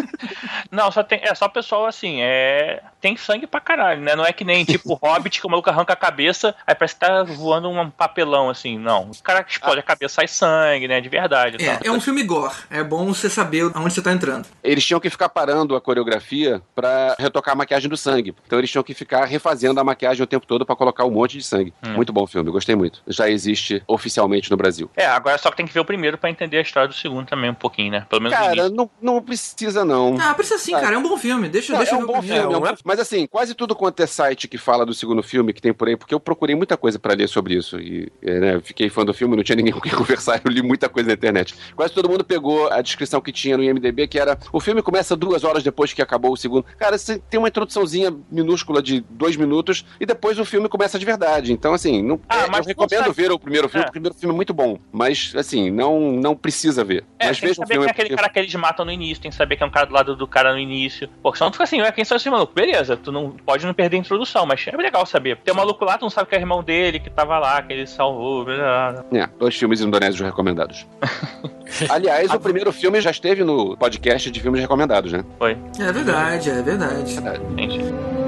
[0.70, 1.20] Não, só tem.
[1.22, 2.82] É só o pessoal assim, é.
[3.00, 4.14] Tem sangue pra caralho, né?
[4.14, 7.00] Não é que nem tipo Hobbit que o maluco arranca a cabeça, aí parece que
[7.00, 8.78] tá voando um papelão assim.
[8.78, 9.10] Não.
[9.10, 11.00] O cara que explode a cabeça sai sangue, né?
[11.00, 11.56] De verdade.
[11.64, 11.92] É, tal.
[11.92, 12.54] é um filme gore.
[12.70, 14.46] É bom você saber aonde você tá entrando.
[14.62, 18.34] Eles tinham que ficar parando a coreografia pra retocar a maquiagem do sangue.
[18.46, 21.38] Então eles tinham que ficar refazendo a maquiagem o tempo todo pra colocar um monte
[21.38, 21.72] de sangue.
[21.82, 21.94] Hum.
[21.94, 23.02] Muito bom filme, gostei muito.
[23.06, 24.90] Já existe oficialmente no Brasil.
[24.96, 27.26] É, agora só que tem que ver o primeiro pra entender a história do segundo
[27.26, 28.06] também, um pouquinho, né?
[28.08, 30.16] Pelo menos Cara, não, não precisa não.
[30.20, 30.94] Ah, precisa sim, cara.
[30.94, 31.48] É um bom filme.
[31.48, 33.74] Deixa, Não, deixa é eu um bom filme, é um É, mas assim, quase tudo
[33.74, 36.54] quanto é site que fala do segundo filme que tem por aí, porque eu procurei
[36.56, 39.42] muita coisa pra ler sobre isso e é, né, eu fiquei fã do filme, não
[39.42, 41.54] tinha ninguém com quem conversar, eu li muita coisa na internet.
[41.76, 45.16] Quase todo mundo pegou a descrição que tinha no IMDb, que era o filme começa
[45.16, 46.64] duas horas depois que acabou o segundo.
[46.78, 51.04] Cara, você tem uma introduçãozinha minúscula de dois minutos e depois o filme começa de
[51.04, 51.52] verdade.
[51.52, 53.88] Então, assim, não, Ah, é, mas eu recomendo consegue- ver o primeiro filme, É.
[53.88, 57.04] o primeiro filme é muito bom, mas assim, não, não precisa ver.
[57.18, 57.86] É, mas tem que saber filme.
[57.86, 59.66] quem é aquele porque- cara que eles matam no início, tem que saber que é
[59.66, 61.08] um cara do lado do cara no início.
[61.22, 62.52] Porque senão tu fica assim, ué, quem são esse maluco?
[62.54, 65.36] Beleza, tu não pode não perder a introdução, mas é legal saber.
[65.38, 67.72] Tem um maluco lá, tu não sabe que é irmão dele, que tava lá, que
[67.72, 69.20] ele salvou, blá, blá, blá.
[69.22, 70.86] É, dois filmes indonésios recomendados.
[71.88, 75.24] Aliás, o primeiro filme já esteve no podcast de filmes recomendados, né?
[75.38, 77.12] Foi, É verdade, é verdade.
[77.14, 78.19] gente.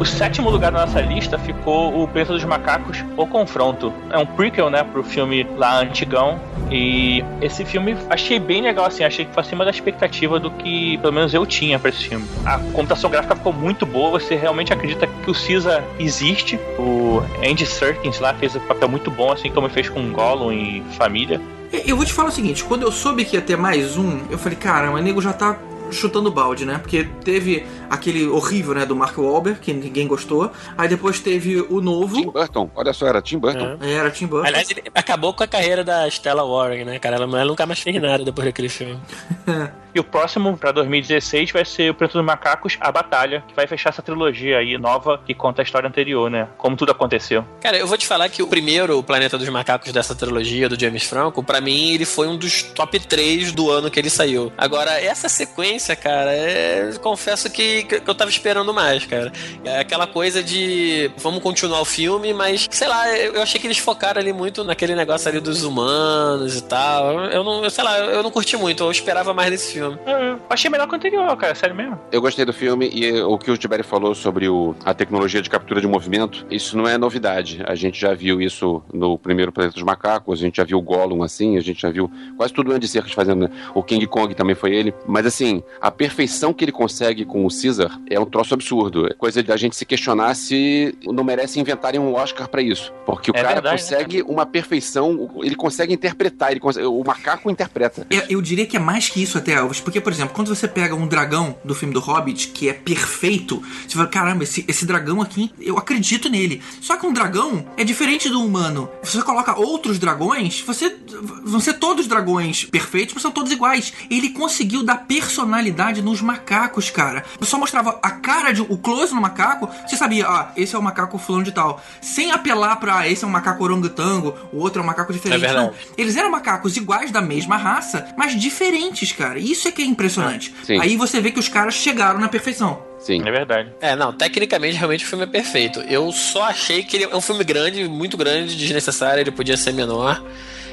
[0.00, 3.92] O sétimo lugar da nossa lista ficou o Planeta dos Macacos, O Confronto.
[4.10, 6.38] É um prequel, né, pro filme lá antigão.
[6.70, 10.98] E esse filme achei bem legal, assim, achei que foi acima da expectativa do que
[10.98, 12.24] pelo menos eu tinha pra esse filme.
[12.46, 16.60] A computação gráfica ficou muito boa, você realmente acredita que o Caesar existe.
[16.78, 20.52] O Andy Serkins lá fez um papel muito bom, assim como ele fez com Gollum
[20.52, 21.40] e Família.
[21.72, 24.38] Eu vou te falar o seguinte, quando eu soube que ia ter mais um, eu
[24.38, 25.58] falei, caramba, o nego já tá
[25.90, 26.78] chutando balde, né?
[26.78, 30.50] Porque teve aquele horrível, né, do Mark Wahlberg, que ninguém gostou.
[30.76, 33.78] Aí depois teve o Tim novo, Burton, olha só, era Tim Burton.
[33.80, 34.46] era Tim Burton.
[34.46, 37.16] Aliás, ele acabou com a carreira da Stella Warren, né, cara?
[37.16, 38.98] Ela, ela nunca mais fez nada depois daquele filme.
[39.94, 43.66] E o próximo, pra 2016, vai ser o Planeta dos Macacos, A Batalha, que vai
[43.66, 46.46] fechar essa trilogia aí nova que conta a história anterior, né?
[46.58, 47.44] Como tudo aconteceu.
[47.60, 50.78] Cara, eu vou te falar que o primeiro, o Planeta dos Macacos dessa trilogia do
[50.78, 54.52] James Franco, pra mim ele foi um dos top 3 do ano que ele saiu.
[54.58, 56.90] Agora, essa sequência, cara, é...
[57.00, 59.32] confesso que, que eu tava esperando mais, cara.
[59.64, 63.78] É aquela coisa de vamos continuar o filme, mas sei lá, eu achei que eles
[63.78, 67.24] focaram ali muito naquele negócio ali dos humanos e tal.
[67.26, 69.98] Eu não, eu sei lá, eu não curti muito, eu esperava mais desse filme.
[70.06, 71.98] Eu achei melhor que o anterior, cara, sério mesmo.
[72.10, 75.48] Eu gostei do filme e o que o Tiberi falou sobre o- a tecnologia de
[75.50, 77.62] captura de movimento, isso não é novidade.
[77.66, 80.82] A gente já viu isso no primeiro Planeta dos Macacos, a gente já viu o
[80.82, 83.50] Gollum assim, a gente já viu quase tudo o Andy Serkis fazendo, né?
[83.74, 84.94] O King Kong também foi ele.
[85.06, 89.06] Mas assim, a perfeição que ele consegue com o Caesar é um troço absurdo.
[89.06, 92.92] É coisa da gente se questionar se não merece inventarem um Oscar pra isso.
[93.06, 97.02] Porque o É cara verdade, né, consegue uma perfeição, ele consegue interpretar, ele consegue- o
[97.04, 98.06] macaco interpreta.
[98.10, 99.80] Eu, eu diria que é mais que isso até, Elvis.
[99.80, 103.62] Porque, por exemplo, quando você pega um dragão do filme do Hobbit, que é perfeito,
[103.86, 106.60] você fala, caramba, esse, esse dragão aqui, eu acredito nele.
[106.80, 108.88] Só que um dragão é diferente do humano.
[109.02, 110.96] Se você coloca outros dragões, você
[111.44, 113.92] vão ser todos dragões perfeitos, mas são todos iguais.
[114.10, 115.57] Ele conseguiu dar personalidade
[116.02, 117.24] nos macacos, cara.
[117.42, 120.82] Só mostrava a cara de o close no macaco, você sabia, ah, esse é o
[120.82, 121.82] macaco fulano de tal.
[122.00, 125.44] Sem apelar pra esse é um macaco orangotango, o outro é um macaco diferente.
[125.44, 125.66] É verdade.
[125.66, 125.74] não.
[125.96, 129.38] Eles eram macacos iguais da mesma raça, mas diferentes, cara.
[129.38, 130.54] Isso é que é impressionante.
[130.64, 130.80] Sim.
[130.80, 132.82] Aí você vê que os caras chegaram na perfeição.
[132.98, 133.22] Sim.
[133.26, 133.72] É verdade.
[133.80, 135.80] É, não, tecnicamente realmente o filme é perfeito.
[135.80, 139.72] Eu só achei que ele é um filme grande, muito grande, desnecessário, ele podia ser
[139.72, 140.22] menor.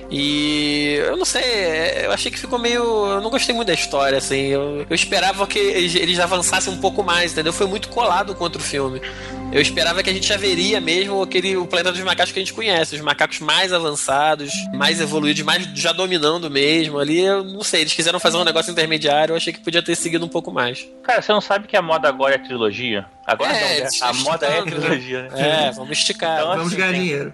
[0.09, 2.83] E eu não sei, é, eu achei que ficou meio.
[2.83, 4.47] Eu não gostei muito da história, assim.
[4.47, 7.51] Eu, eu esperava que eles, eles avançassem um pouco mais, entendeu?
[7.51, 9.01] Foi muito colado contra o filme.
[9.51, 12.41] Eu esperava que a gente já veria mesmo aquele o planeta dos macacos que a
[12.41, 16.99] gente conhece, os macacos mais avançados, mais evoluídos, mais já dominando mesmo.
[16.99, 19.95] Ali, eu não sei, eles quiseram fazer um negócio intermediário, eu achei que podia ter
[19.95, 20.87] seguido um pouco mais.
[21.03, 23.05] Cara, você não sabe que a moda agora é trilogia?
[23.25, 23.89] Agora É, não, né?
[24.01, 25.67] A moda é trilogia, né?
[25.67, 26.39] É, vamos esticar.
[26.39, 27.33] Então, Vamos assim, ganhar dinheiro.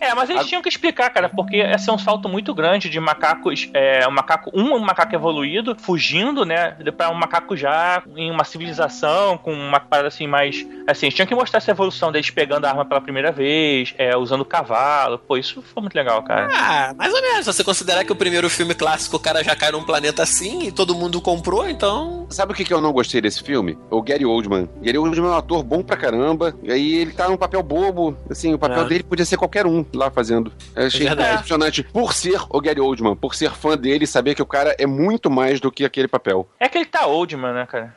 [0.00, 2.98] É, mas eles tinham que explicar, cara, porque esse é um salto muito grande de
[2.98, 8.44] macacos, é, um macaco, um macaco evoluído, fugindo, né, pra um macaco já em uma
[8.44, 12.64] civilização, com uma parada assim mais, assim, eles tinham que mostrar essa evolução deles pegando
[12.64, 16.48] a arma pela primeira vez, é, usando cavalo, pô, isso foi muito legal, cara.
[16.52, 17.44] Ah, mais ou menos.
[17.44, 20.68] Se você considerar que o primeiro filme clássico o cara já cai num planeta assim
[20.68, 22.26] e todo mundo comprou, então.
[22.30, 23.76] Sabe o que, que eu não gostei desse filme?
[23.90, 24.68] O Gary Oldman.
[24.80, 26.54] Gary Oldman é um ator bom pra caramba.
[26.62, 28.16] E aí ele tá num papel bobo.
[28.30, 28.84] Assim, o papel É.
[28.84, 30.52] dele podia ser qualquer um lá fazendo.
[30.74, 31.34] Eu achei É verdade.
[31.34, 31.82] impressionante.
[31.84, 35.30] Por ser o Gary Oldman, por ser fã dele, saber que o cara é muito
[35.30, 36.48] mais do que aquele papel.
[36.58, 37.96] É que ele tá old, mano, né, cara?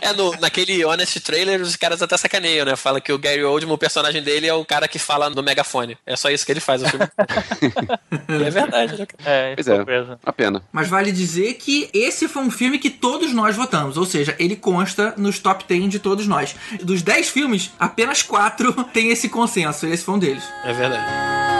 [0.00, 2.76] É, no, naquele Honest Trailer os caras até sacaneiam, né?
[2.76, 5.98] Fala que o Gary Oldman, o personagem dele, é o cara que fala no megafone.
[6.06, 7.06] É só isso que ele faz no filme.
[8.28, 9.06] e é verdade, né?
[9.24, 9.84] É, Pois é.
[9.84, 10.18] preso.
[10.24, 10.62] A pena.
[10.70, 13.96] Mas vale dizer que esse foi um filme que todos nós votamos.
[13.96, 16.54] Ou seja, ele consta nos top 10 de todos nós.
[16.82, 19.86] Dos 10 filmes, apenas 4 tem esse consenso.
[19.86, 20.44] Esse foi um deles.
[20.64, 21.51] É verdade.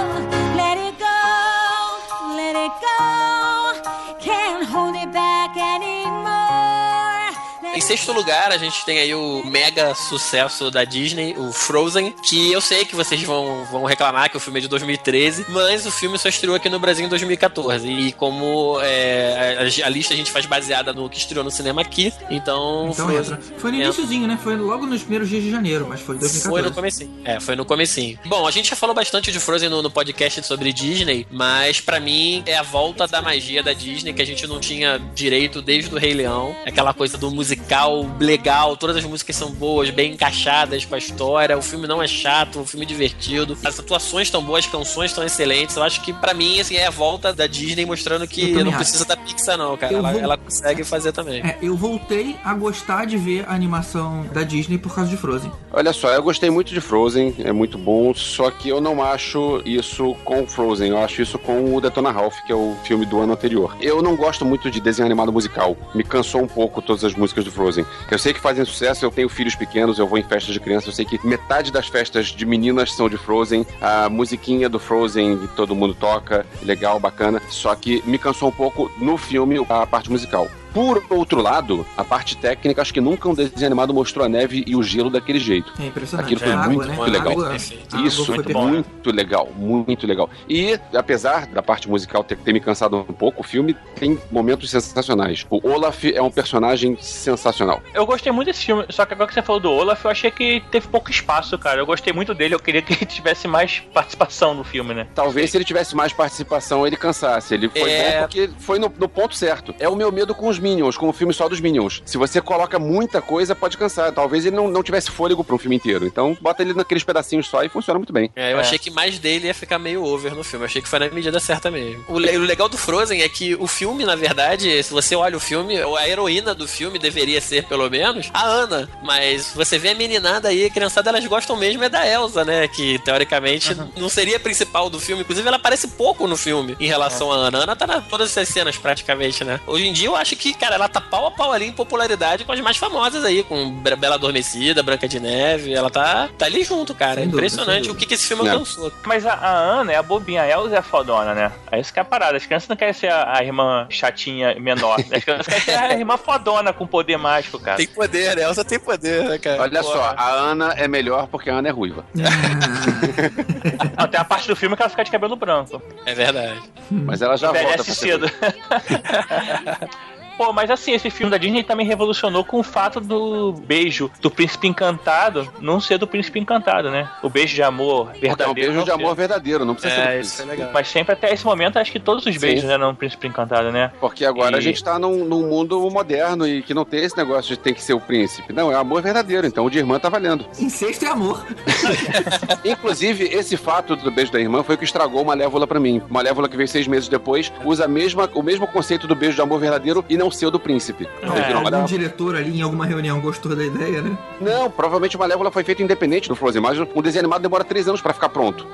[7.82, 12.60] Sexto lugar, a gente tem aí o mega sucesso da Disney, o Frozen, que eu
[12.60, 16.16] sei que vocês vão, vão reclamar que o filme é de 2013, mas o filme
[16.16, 17.88] só estreou aqui no Brasil em 2014.
[17.88, 21.82] E como é, a, a lista a gente faz baseada no que estreou no cinema
[21.82, 23.40] aqui, então, Então Frozen entra.
[23.58, 23.88] Foi no entra.
[23.88, 24.38] iniciozinho, né?
[24.42, 26.48] Foi logo nos primeiros dias de janeiro, mas foi 2014.
[26.48, 27.20] Foi no comecinho.
[27.24, 28.18] É, foi no comecinho.
[28.26, 31.98] Bom, a gente já falou bastante de Frozen no, no podcast sobre Disney, mas pra
[31.98, 35.92] mim é a volta da magia da Disney que a gente não tinha direito desde
[35.92, 36.54] o Rei Leão.
[36.64, 37.71] Aquela coisa do musical
[38.20, 42.06] legal, todas as músicas são boas, bem encaixadas com a história, o filme não é
[42.06, 45.76] chato, o filme é divertido, as atuações estão boas, as canções estão excelentes.
[45.76, 48.76] Eu acho que pra mim assim é a volta da Disney mostrando que não acho.
[48.78, 49.92] precisa da Pixar não, cara.
[49.92, 51.40] Eu Ela, vou- ela consegue fazer também.
[51.42, 55.50] É, eu voltei a gostar de ver a animação da Disney por causa de Frozen.
[55.72, 59.62] Olha só, eu gostei muito de Frozen, é muito bom, só que eu não acho
[59.64, 63.18] isso com Frozen, eu acho isso com o Detona Ralph, que é o filme do
[63.20, 63.76] ano anterior.
[63.80, 67.44] Eu não gosto muito de desenho animado musical, me cansou um pouco todas as músicas
[67.44, 67.61] do Frozen.
[68.10, 70.88] Eu sei que fazem sucesso, eu tenho filhos pequenos, eu vou em festas de criança,
[70.88, 75.38] eu sei que metade das festas de meninas são de Frozen, a musiquinha do Frozen
[75.38, 79.86] que todo mundo toca, legal, bacana, só que me cansou um pouco no filme a
[79.86, 80.48] parte musical.
[80.72, 84.64] Por outro lado, a parte técnica, acho que nunca um desenho animado mostrou a neve
[84.66, 85.72] e o gelo daquele jeito.
[85.78, 86.26] É impressionante.
[86.26, 87.06] Aquilo foi água, muito né?
[87.06, 87.32] legal.
[87.32, 88.52] Água, água Isso, foi muito perfeita.
[88.52, 88.72] bom, né?
[88.72, 90.30] muito legal, muito legal.
[90.48, 94.70] E, apesar da parte musical ter, ter me cansado um pouco, o filme tem momentos
[94.70, 95.46] sensacionais.
[95.50, 97.82] O Olaf é um personagem sensacional.
[97.94, 100.30] Eu gostei muito desse filme, só que agora que você falou do Olaf, eu achei
[100.30, 101.80] que teve pouco espaço, cara.
[101.80, 105.06] Eu gostei muito dele, eu queria que ele tivesse mais participação no filme, né?
[105.14, 107.54] Talvez se ele tivesse mais participação, ele cansasse.
[107.54, 108.12] Ele foi É.
[108.14, 109.74] bom porque foi no, no ponto certo.
[109.78, 112.02] É o meu medo com os Minions, com o filme só dos Minions.
[112.06, 114.12] Se você coloca muita coisa, pode cansar.
[114.12, 116.06] Talvez ele não, não tivesse fôlego para um filme inteiro.
[116.06, 118.30] Então, bota ele naqueles pedacinhos só e funciona muito bem.
[118.34, 118.60] É, eu É.
[118.60, 120.62] achei que mais dele ia ficar meio over no filme.
[120.64, 122.04] Eu achei que foi na medida certa mesmo.
[122.08, 125.36] O, le- o legal do Frozen é que o filme, na verdade, se você olha
[125.36, 128.88] o filme, a heroína do filme deveria ser, pelo menos, a Ana.
[129.02, 132.68] Mas você vê a meninada aí, a criançada, elas gostam mesmo é da Elsa, né?
[132.68, 135.22] Que, teoricamente, não seria a principal do filme.
[135.22, 137.58] Inclusive, ela aparece pouco no filme em relação à Ana.
[137.58, 139.60] A Ana tá em todas essas cenas, praticamente, né?
[139.66, 141.72] Hoje em dia, eu acho que que, cara, ela tá pau a pau ali em
[141.72, 145.72] popularidade com as mais famosas aí, com Be- Bela Adormecida, Branca de Neve.
[145.74, 147.14] Ela tá, tá ali junto, cara.
[147.14, 148.52] Sem É dúvida, impressionante o que, que esse filme Não.
[148.52, 148.92] alcançou.
[149.04, 151.52] Mas a, a Ana é a bobinha, a Elsa é a fodona, né?
[151.70, 152.36] É isso que é a parada.
[152.36, 154.98] As crianças não querem ser a, a irmã chatinha menor.
[155.12, 157.76] As crianças querem ser a irmã fodona com poder mágico, cara.
[157.76, 158.42] Tem poder, né?
[158.42, 159.62] Elsa tem poder, né, cara?
[159.62, 159.92] Olha Pô.
[159.92, 162.04] só, a Ana é melhor porque a Ana é ruiva.
[162.18, 165.80] Ah, Não, tem a parte do filme que ela fica de cabelo branco.
[166.06, 166.60] É verdade.
[166.90, 168.30] Mas ela já volta Envelhece pra ser cedo.
[170.44, 174.28] Pô, mas assim, esse filme da Disney também revolucionou com o fato do beijo do
[174.28, 177.08] príncipe encantado não ser do príncipe encantado, né?
[177.22, 178.54] O beijo de amor Porque é um verdadeiro.
[178.54, 178.92] beijo não de ser.
[178.92, 180.34] amor verdadeiro, não precisa ser do É, príncipe.
[180.34, 180.70] isso é legal.
[180.74, 182.40] Mas sempre até esse momento, acho que todos os Sim.
[182.40, 183.92] beijos eram um príncipe encantado, né?
[184.00, 187.16] Porque agora E- a gente tá num, num mundo moderno e que não tem esse
[187.16, 188.52] negócio de tem que ser o príncipe.
[188.52, 190.44] Não, é amor verdadeiro, então o de irmã tá valendo.
[190.58, 191.40] incesto é amor.
[192.64, 196.02] Inclusive, esse fato do beijo da irmã foi o que estragou Malévola pra mim.
[196.08, 199.42] Malévola que veio seis meses depois, usa a mesma, o mesmo conceito do beijo de
[199.42, 201.08] amor verdadeiro e não ser o do príncipe.
[201.22, 204.16] Então, É, Algum diretor ali em alguma reunião gostou da ideia, né?
[204.40, 208.00] Não, provavelmente Malévola foi feito independente do Frozen, mas um desenho animado demora três anos
[208.00, 208.66] pra ficar pronto.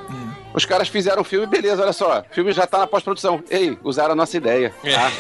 [0.59, 2.25] Os caras fizeram o filme, beleza, olha só.
[2.31, 3.41] O filme já tá na pós-produção.
[3.49, 4.75] Ei, usaram a nossa ideia.
[4.85, 5.11] Ah,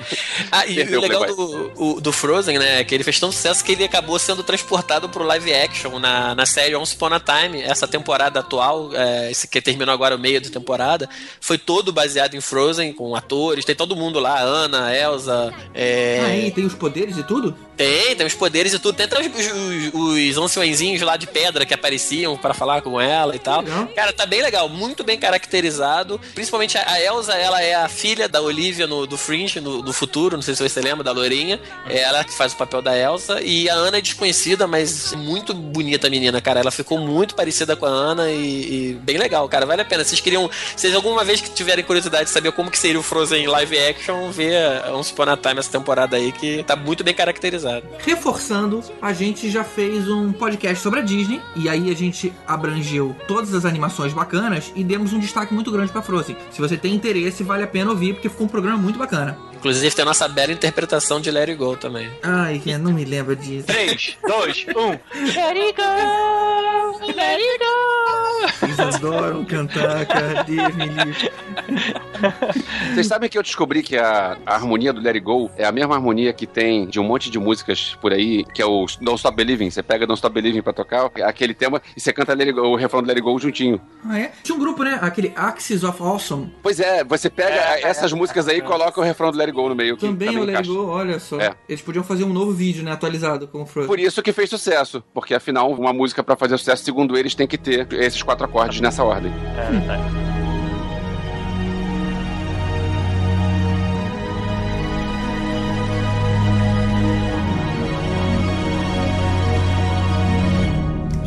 [0.50, 3.30] Ah, e Perdeu o legal do, o- do Frozen, né, é que ele fez tão
[3.30, 7.20] sucesso que ele acabou sendo transportado pro live action na, na série Once Upon a
[7.20, 7.60] Time.
[7.62, 11.08] Essa temporada atual, é, esse que terminou agora o meio da temporada,
[11.40, 16.50] foi todo baseado em Frozen, com atores, tem todo mundo lá, Ana, Elsa, é, Aí
[16.50, 17.54] tem os poderes e tudo?
[17.76, 21.66] Tem, tem os poderes e tudo, tem até os, os, os anciõezinhos lá de pedra
[21.66, 23.60] que apareciam pra falar com ela e tal.
[23.60, 23.86] Legal.
[23.94, 26.18] Cara, tá bem legal, muito bem caracterizado.
[26.34, 30.36] Principalmente a Elsa, ela é a filha da Olivia no, do Fringe, no, do futuro,
[30.36, 31.60] não sei se você lembra, da Lourinha.
[31.88, 33.42] É ela que faz o papel da Elsa.
[33.42, 36.60] E a Ana é desconhecida, mas muito bonita a menina, cara.
[36.60, 39.66] Ela ficou muito parecida com a Ana e, e bem legal, cara.
[39.66, 40.02] Vale a pena.
[40.02, 43.46] Vocês queriam, vocês alguma vez que tiverem curiosidade de saber como que seria o Frozen
[43.46, 44.56] live action, ver
[44.94, 47.65] um Spawn a Time essa temporada aí, que tá muito bem caracterizado.
[47.98, 53.14] Reforçando, a gente já fez um podcast sobre a Disney e aí a gente abrangeu
[53.26, 56.36] todas as animações bacanas e demos um destaque muito grande pra Frozen.
[56.50, 59.36] Se você tem interesse, vale a pena ouvir porque ficou um programa muito bacana.
[59.54, 62.10] Inclusive tem a nossa bela interpretação de Let It Go também.
[62.22, 63.66] Ai, eu não me lembro disso.
[63.66, 64.90] 3, 2, 1.
[64.90, 67.06] Let it go!
[67.06, 68.26] Let it go!
[68.62, 70.44] Eles adoram cantar, cara.
[70.44, 71.32] Deus me livre.
[72.94, 75.72] Vocês sabem que eu descobri que a, a harmonia do Let It Go é a
[75.72, 79.16] mesma harmonia que tem de um monte de músicas por aí, que é o Don't
[79.16, 79.70] Stop Believing.
[79.70, 82.66] Você pega Don't Stop Believing pra tocar aquele tema e você canta Let It Go,
[82.68, 83.80] o refrão do Let It Go juntinho.
[84.04, 84.32] Ah, é?
[84.42, 84.98] Tinha um grupo, né?
[85.00, 86.54] Aquele Axis of Awesome.
[86.62, 89.56] Pois é, você pega É, essas músicas aí e coloca o refrão do Let It
[89.56, 89.96] Go no meio.
[89.96, 90.68] Que Também o Let It.
[90.68, 91.40] Go, olha só.
[91.40, 91.54] É.
[91.68, 92.92] Eles podiam fazer um novo vídeo, né?
[92.92, 93.88] Atualizado com o Frozen.
[93.88, 97.46] Por isso que fez sucesso, porque afinal, uma música pra fazer sucesso, segundo eles, tem
[97.46, 99.32] que ter esses quatro acordes nessa ordem.
[99.56, 100.35] É, é.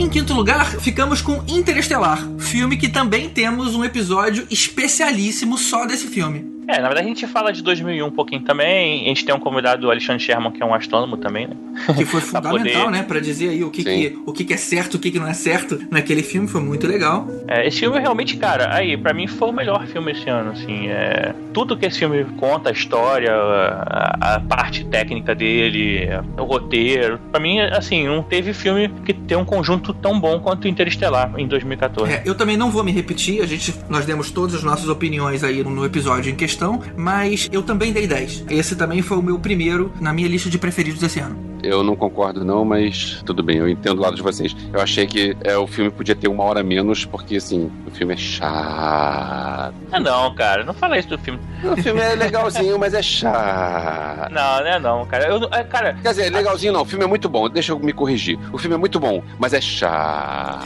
[0.09, 6.07] Em quinto lugar, ficamos com Interestelar, filme que também temos um episódio especialíssimo só desse
[6.07, 6.58] filme.
[6.69, 9.05] É, na verdade a gente fala de 2001 um pouquinho também.
[9.05, 11.55] A gente tem um convidado, o Alexandre Sherman, que é um astrônomo também, né?
[11.97, 13.03] Que foi fundamental, poder- né?
[13.03, 13.89] Pra dizer aí o que, Sim.
[13.89, 16.47] que, o que, que é certo, o que, que não é certo naquele filme.
[16.47, 17.27] Foi muito legal.
[17.47, 20.87] É, esse filme realmente, cara, aí, pra mim foi o melhor filme esse ano, assim.
[20.89, 27.19] É, tudo que esse filme conta, a história, a, a parte técnica dele, o roteiro.
[27.31, 31.47] Pra mim, assim, não teve filme que tem um conjunto tão bom quanto Interestelar em
[31.47, 32.11] 2014.
[32.13, 35.43] É, eu também não vou me repetir, a gente, nós demos todas as nossas opiniões
[35.43, 36.58] aí no episódio em questão,
[36.95, 38.45] mas eu também dei 10.
[38.49, 41.58] Esse também foi o meu primeiro na minha lista de preferidos desse ano.
[41.63, 44.55] Eu não concordo, não, mas tudo bem, eu entendo o lado de vocês.
[44.71, 48.13] Eu achei que é, o filme podia ter uma hora menos, porque assim, o filme
[48.13, 49.73] é chato.
[49.91, 51.39] Ah, não, cara, não fala isso do filme.
[51.63, 54.29] O filme é legalzinho, mas é chato.
[54.31, 55.27] Não, né, não, cara.
[55.27, 57.91] Eu, é, cara, Quer dizer, legalzinho não, o filme é muito bom, deixa eu me
[57.91, 58.39] corrigir.
[58.53, 60.65] O filme é muito bom, mas é chato.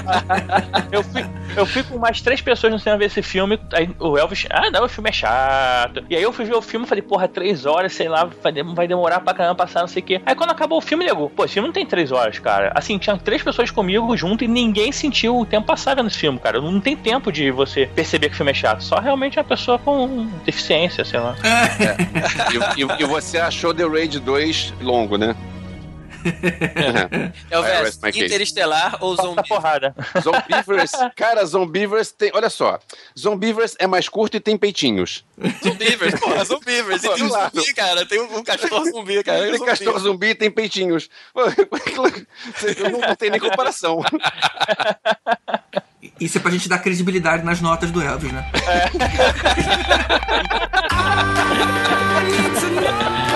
[0.92, 3.58] eu fui, eu fui com mais três pessoas no cinema ver esse filme.
[3.72, 6.04] Aí o Elvis, ah, não, o filme é chato.
[6.08, 8.28] E aí eu fui ver o filme e falei, porra, três horas, sei lá,
[8.74, 10.20] vai demorar pra caramba passar, não sei o quê.
[10.26, 12.72] Aí quando acabou o filme, nego, pô, esse filme não tem três horas, cara.
[12.74, 16.38] Assim, tinha três pessoas comigo junto e ninguém sentiu o tempo passar vendo esse filme,
[16.38, 16.60] cara.
[16.60, 18.82] Não tem tempo de você perceber que o filme é chato.
[18.82, 21.34] Só realmente uma pessoa com deficiência, sei lá.
[22.76, 25.34] E, e- e você achou The Raid 2 longo, né?
[27.50, 27.98] É o verso.
[28.08, 29.48] Interestelar ou Falta Zombi?
[29.48, 29.94] porrada.
[30.22, 32.30] Zombievers, cara, Zombievers tem.
[32.34, 32.78] Olha só,
[33.18, 35.24] Zombievers é mais curto e tem peitinhos.
[35.62, 37.02] Zumbivers, porra, Zumbivers.
[37.02, 38.06] E tem um zumbi, cara.
[38.06, 39.40] Tem um, um cachorro zumbi, cara.
[39.42, 39.66] Tem Zumbi.
[39.66, 41.08] castor zumbi e tem peitinhos.
[41.32, 44.00] Pô, Não, não tem nem comparação.
[46.18, 48.50] Isso é pra gente dar credibilidade nas notas do Elvis, né?
[53.26, 53.29] Em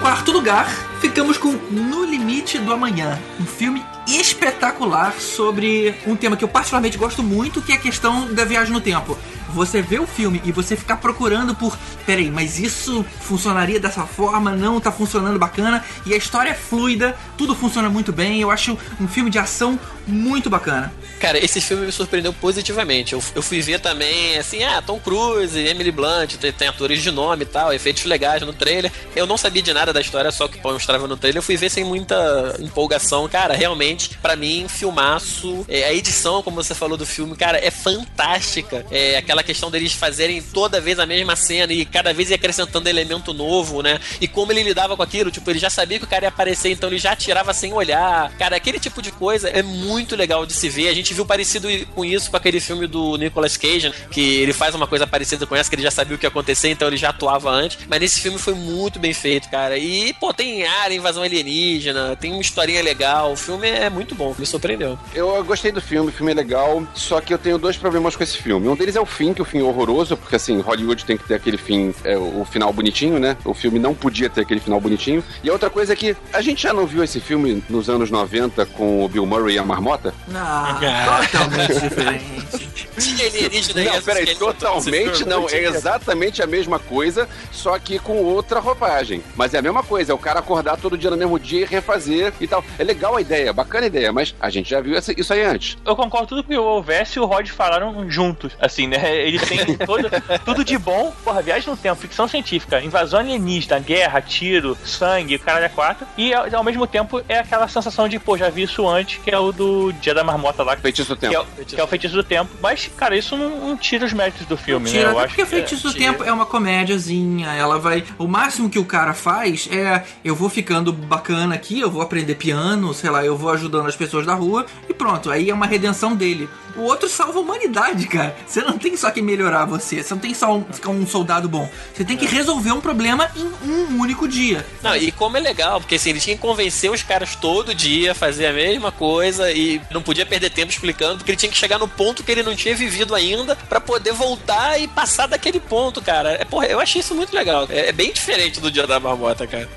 [0.00, 0.66] quarto lugar,
[0.98, 6.96] ficamos com No Limite do Amanhã, um filme espetacular sobre um tema que eu particularmente
[6.96, 9.16] gosto muito, que é a questão da viagem no tempo.
[9.54, 14.52] Você vê o filme e você ficar procurando por, peraí, mas isso funcionaria dessa forma?
[14.52, 15.84] Não, tá funcionando bacana.
[16.06, 18.40] E a história é fluida, tudo funciona muito bem.
[18.40, 20.92] Eu acho um filme de ação muito bacana.
[21.20, 23.12] Cara, esse filme me surpreendeu positivamente.
[23.12, 27.10] Eu, eu fui ver também, assim, ah, Tom Cruise, Emily Blunt, tem, tem atores de
[27.10, 28.90] nome e tal, efeitos legais no trailer.
[29.14, 31.38] Eu não sabia de nada da história, só que mostrava no trailer.
[31.38, 33.28] Eu fui ver sem muita empolgação.
[33.28, 35.64] Cara, realmente, pra mim, filmaço.
[35.68, 38.86] É, a edição, como você falou do filme, cara, é fantástica.
[38.90, 42.88] É aquela questão deles fazerem toda vez a mesma cena e cada vez ir acrescentando
[42.88, 44.00] elemento novo, né?
[44.20, 46.70] E como ele lidava com aquilo, tipo, ele já sabia que o cara ia aparecer,
[46.70, 48.30] então ele já atirava sem olhar.
[48.36, 50.88] Cara, aquele tipo de coisa é muito legal de se ver.
[50.88, 54.74] A gente viu parecido com isso com aquele filme do Nicolas Cage, que ele faz
[54.74, 56.96] uma coisa parecida com essa, que ele já sabia o que ia acontecer, então ele
[56.96, 57.78] já atuava antes.
[57.88, 59.76] Mas nesse filme foi muito bem feito, cara.
[59.78, 63.32] E, pô, tem área, invasão alienígena, tem uma historinha legal.
[63.32, 64.98] O filme é muito bom, me surpreendeu.
[65.14, 68.22] Eu gostei do filme, o filme é legal, só que eu tenho dois problemas com
[68.22, 68.68] esse filme.
[68.68, 71.24] Um deles é o fim, que o fim é horroroso, porque assim, Hollywood tem que
[71.24, 73.36] ter aquele fim, é, o final bonitinho, né?
[73.44, 75.22] O filme não podia ter aquele final bonitinho.
[75.42, 78.10] E a outra coisa é que a gente já não viu esse filme nos anos
[78.10, 80.14] 90 com o Bill Murray e a Marmota?
[80.34, 82.70] Ah, totalmente diferente.
[82.98, 85.48] Tinha alienígena Não, aí, peraí, totalmente não.
[85.48, 89.22] É exatamente a mesma coisa, só que com outra roupagem.
[89.36, 91.64] Mas é a mesma coisa, é o cara acordar todo dia no mesmo dia e
[91.64, 92.64] refazer e tal.
[92.78, 95.78] É legal a ideia, bacana a ideia, mas a gente já viu isso aí antes.
[95.84, 99.19] Eu concordo tudo que o Vess e o Rod falaram juntos, assim, né?
[99.22, 100.08] Eles têm todo-
[100.44, 101.12] tudo de bom.
[101.24, 106.06] Porra, viagem no tempo, ficção científica, invasão alienígena, guerra, tiro, sangue, o cara é quatro.
[106.16, 109.30] E ao, ao mesmo tempo é aquela sensação de, pô, já vi isso antes, que
[109.30, 111.46] é o do Dia da Marmota lá, que, Feitiço do que é, tempo.
[111.58, 112.50] o, que é o feitiço do tempo.
[112.62, 115.12] Mas, cara, isso não, não tira os méritos do filme, Tira, né?
[115.12, 116.12] Eu acho porque que Feitiço do tira.
[116.12, 118.04] Tempo é uma comédiazinha, ela vai...
[118.18, 122.34] O máximo que o cara faz é, eu vou ficando bacana aqui, eu vou aprender
[122.34, 125.66] piano, sei lá, eu vou ajudando as pessoas da rua, e pronto, aí é uma
[125.66, 126.48] redenção dele.
[126.76, 128.34] O outro salva a humanidade, cara.
[128.46, 131.48] Você não tem só que melhorar você, você não tem só um- ficar um soldado
[131.48, 131.68] bom.
[131.94, 134.64] Você tem que resolver um problema em um único dia.
[134.82, 138.12] Não, e como é legal, porque assim, ele tinha que convencer os caras todo dia
[138.12, 141.58] a fazer a mesma coisa e não podia perder tempo explicando, porque ele tinha que
[141.58, 145.60] chegar no ponto que ele não tinha vivido ainda pra poder voltar e passar daquele
[145.60, 146.32] ponto, cara.
[146.40, 147.66] É, porra, eu achei isso muito legal.
[147.70, 149.68] É, é bem diferente do Dia da Marmota, cara.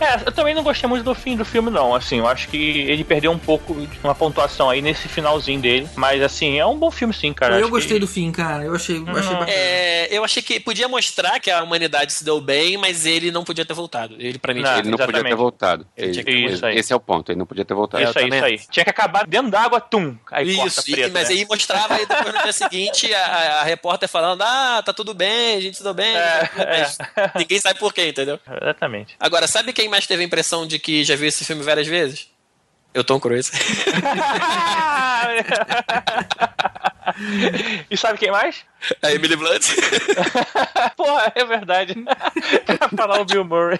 [0.00, 1.94] É, eu também não gostei muito do fim do filme, não.
[1.94, 5.88] Assim, eu acho que ele perdeu um pouco de uma pontuação aí nesse finalzinho dele.
[5.94, 7.54] Mas, assim, é um bom filme, sim, cara.
[7.56, 8.64] eu Acho gostei que- do fim, cara.
[8.64, 9.46] Eu achei, eu achei bacana.
[9.50, 13.44] É, eu achei que podia mostrar que a humanidade se deu bem, mas ele não
[13.44, 14.16] podia ter voltado.
[14.18, 15.86] Ele, pra mim, Não, Ele não podia ter voltado.
[15.96, 16.78] Ele tinha que- Ele- Isso aí.
[16.78, 18.02] esse é o ponto, ele não podia ter voltado.
[18.02, 18.58] Isso aí, também isso aí.
[18.70, 20.16] Tinha que acabar dentro d'água, tum.
[20.30, 21.34] Aí Isso, e- preto, mas né?
[21.34, 23.26] aí mostrava aí depois no dia seguinte a,
[23.60, 26.14] a- repórter falando: Ah, tá tudo bem, a gente se deu bem.
[26.16, 26.98] É, mas
[27.36, 28.38] ninguém sabe por quê, entendeu?
[28.62, 29.14] Exatamente.
[29.20, 32.28] Agora, sabe quem mais teve a impressão de que já viu esse filme várias vezes?
[32.92, 33.52] Eu, Tom Cruise.
[37.90, 38.64] e sabe quem mais?
[39.02, 39.62] A Emily Blunt.
[40.96, 41.94] Porra, é verdade.
[42.66, 43.78] pra falar o Bill Murray.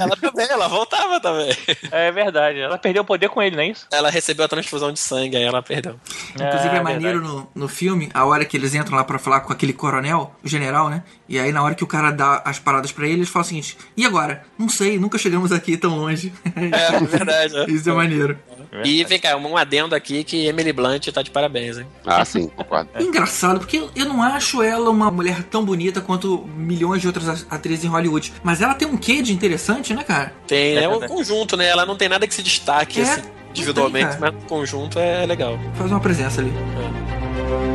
[0.00, 1.56] ela também, ela voltava também.
[1.90, 2.60] É verdade.
[2.60, 3.86] Ela perdeu o poder com ele, não é isso?
[3.90, 5.98] Ela recebeu a transfusão de sangue, aí ela perdeu.
[6.34, 9.40] Inclusive é, É, maneiro no, no filme, a hora que eles entram lá pra falar
[9.40, 11.02] com aquele coronel, o general, né?
[11.28, 13.48] E aí na hora que o cara dá as paradas pra ele, eles falam o
[13.48, 14.44] seguinte: e agora?
[14.56, 16.32] Não sei, nunca chegamos aqui tão longe.
[16.54, 17.49] É, verdade.
[17.54, 17.64] É.
[17.70, 18.38] Isso é maneiro.
[18.84, 21.86] E vem cá, um adendo aqui que Emily Blunt tá de parabéns, hein?
[22.06, 22.88] Ah, sim, concordo.
[23.00, 27.84] Engraçado, porque eu- não acho ela uma mulher tão bonita quanto milhões de outras atrizes
[27.84, 28.32] em Hollywood.
[28.42, 30.32] Mas ela tem um quê de interessante, né, cara?
[30.46, 31.66] Tem, É é um conjunto, né?
[31.66, 35.26] Ela não tem nada que se destaque, É, assim, individualmente, tem, mas no conjunto é
[35.26, 35.58] legal.
[35.74, 36.52] Faz uma presença ali.
[36.52, 37.69] E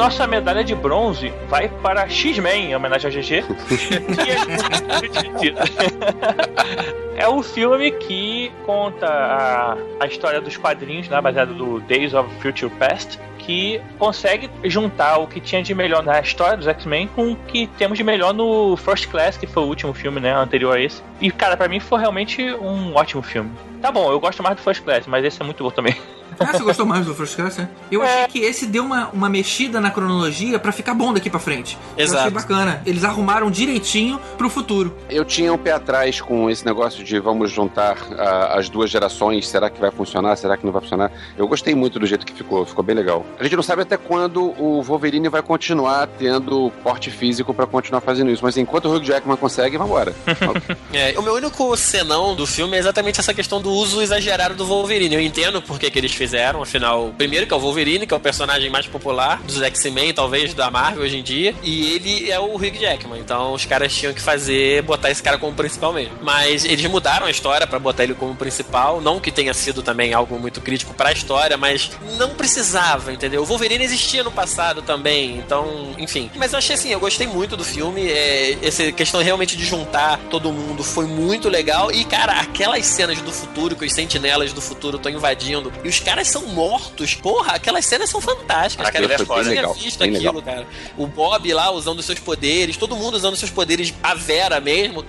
[0.00, 3.44] nossa medalha de bronze vai para X-Men, em homenagem ao GG.
[7.16, 12.34] é o filme que conta a, a história dos quadrinhos, né, baseado do Days of
[12.40, 17.32] Future Past, que consegue juntar o que tinha de melhor na história dos X-Men com
[17.32, 20.78] o que temos de melhor no First Class, que foi o último filme, né, anterior
[20.78, 21.02] a esse.
[21.20, 23.50] E, cara, pra mim foi realmente um ótimo filme.
[23.82, 25.94] Tá bom, eu gosto mais do First Class, mas esse é muito bom também.
[26.40, 27.68] Ah, você gostou mais do First Class, né?
[27.90, 31.38] Eu achei que esse deu uma, uma mexida na cronologia pra ficar bom daqui pra
[31.38, 31.76] frente.
[31.96, 32.30] Eu achei Exato.
[32.30, 32.82] bacana.
[32.86, 34.96] Eles arrumaram direitinho pro futuro.
[35.08, 39.46] Eu tinha um pé atrás com esse negócio de vamos juntar ah, as duas gerações,
[39.48, 41.12] será que vai funcionar, será que não vai funcionar?
[41.36, 43.24] Eu gostei muito do jeito que ficou, ficou bem legal.
[43.38, 48.00] A gente não sabe até quando o Wolverine vai continuar tendo porte físico pra continuar
[48.00, 50.14] fazendo isso, mas enquanto o Hugh Jackman consegue, vambora.
[50.92, 54.64] É, o meu único senão do filme é exatamente essa questão do uso exagerado do
[54.64, 55.14] Wolverine.
[55.14, 56.29] Eu entendo por que, que eles fizeram,
[56.62, 60.54] afinal, primeiro que é o Wolverine, que é o personagem mais popular dos X-Men, talvez,
[60.54, 63.20] da Marvel hoje em dia, e ele é o Hugh Jackman.
[63.20, 66.14] Então os caras tinham que fazer, botar esse cara como principal mesmo.
[66.22, 70.12] Mas eles mudaram a história pra botar ele como principal, não que tenha sido também
[70.12, 73.42] algo muito crítico pra história, mas não precisava, entendeu?
[73.42, 76.30] O Wolverine existia no passado também, então, enfim.
[76.36, 80.18] Mas eu achei assim, eu gostei muito do filme, é, essa questão realmente de juntar
[80.30, 81.90] todo mundo foi muito legal.
[81.90, 86.00] E, cara, aquelas cenas do futuro, que os sentinelas do futuro estão invadindo, e os
[86.00, 89.22] caras são mortos, porra, aquelas cenas são fantásticas, Aquilo cara.
[89.22, 90.42] Eu nunca tinha legal, visto aquilo, legal.
[90.42, 90.66] cara.
[90.96, 95.04] O Bob lá usando seus poderes, todo mundo usando seus poderes, a Vera mesmo.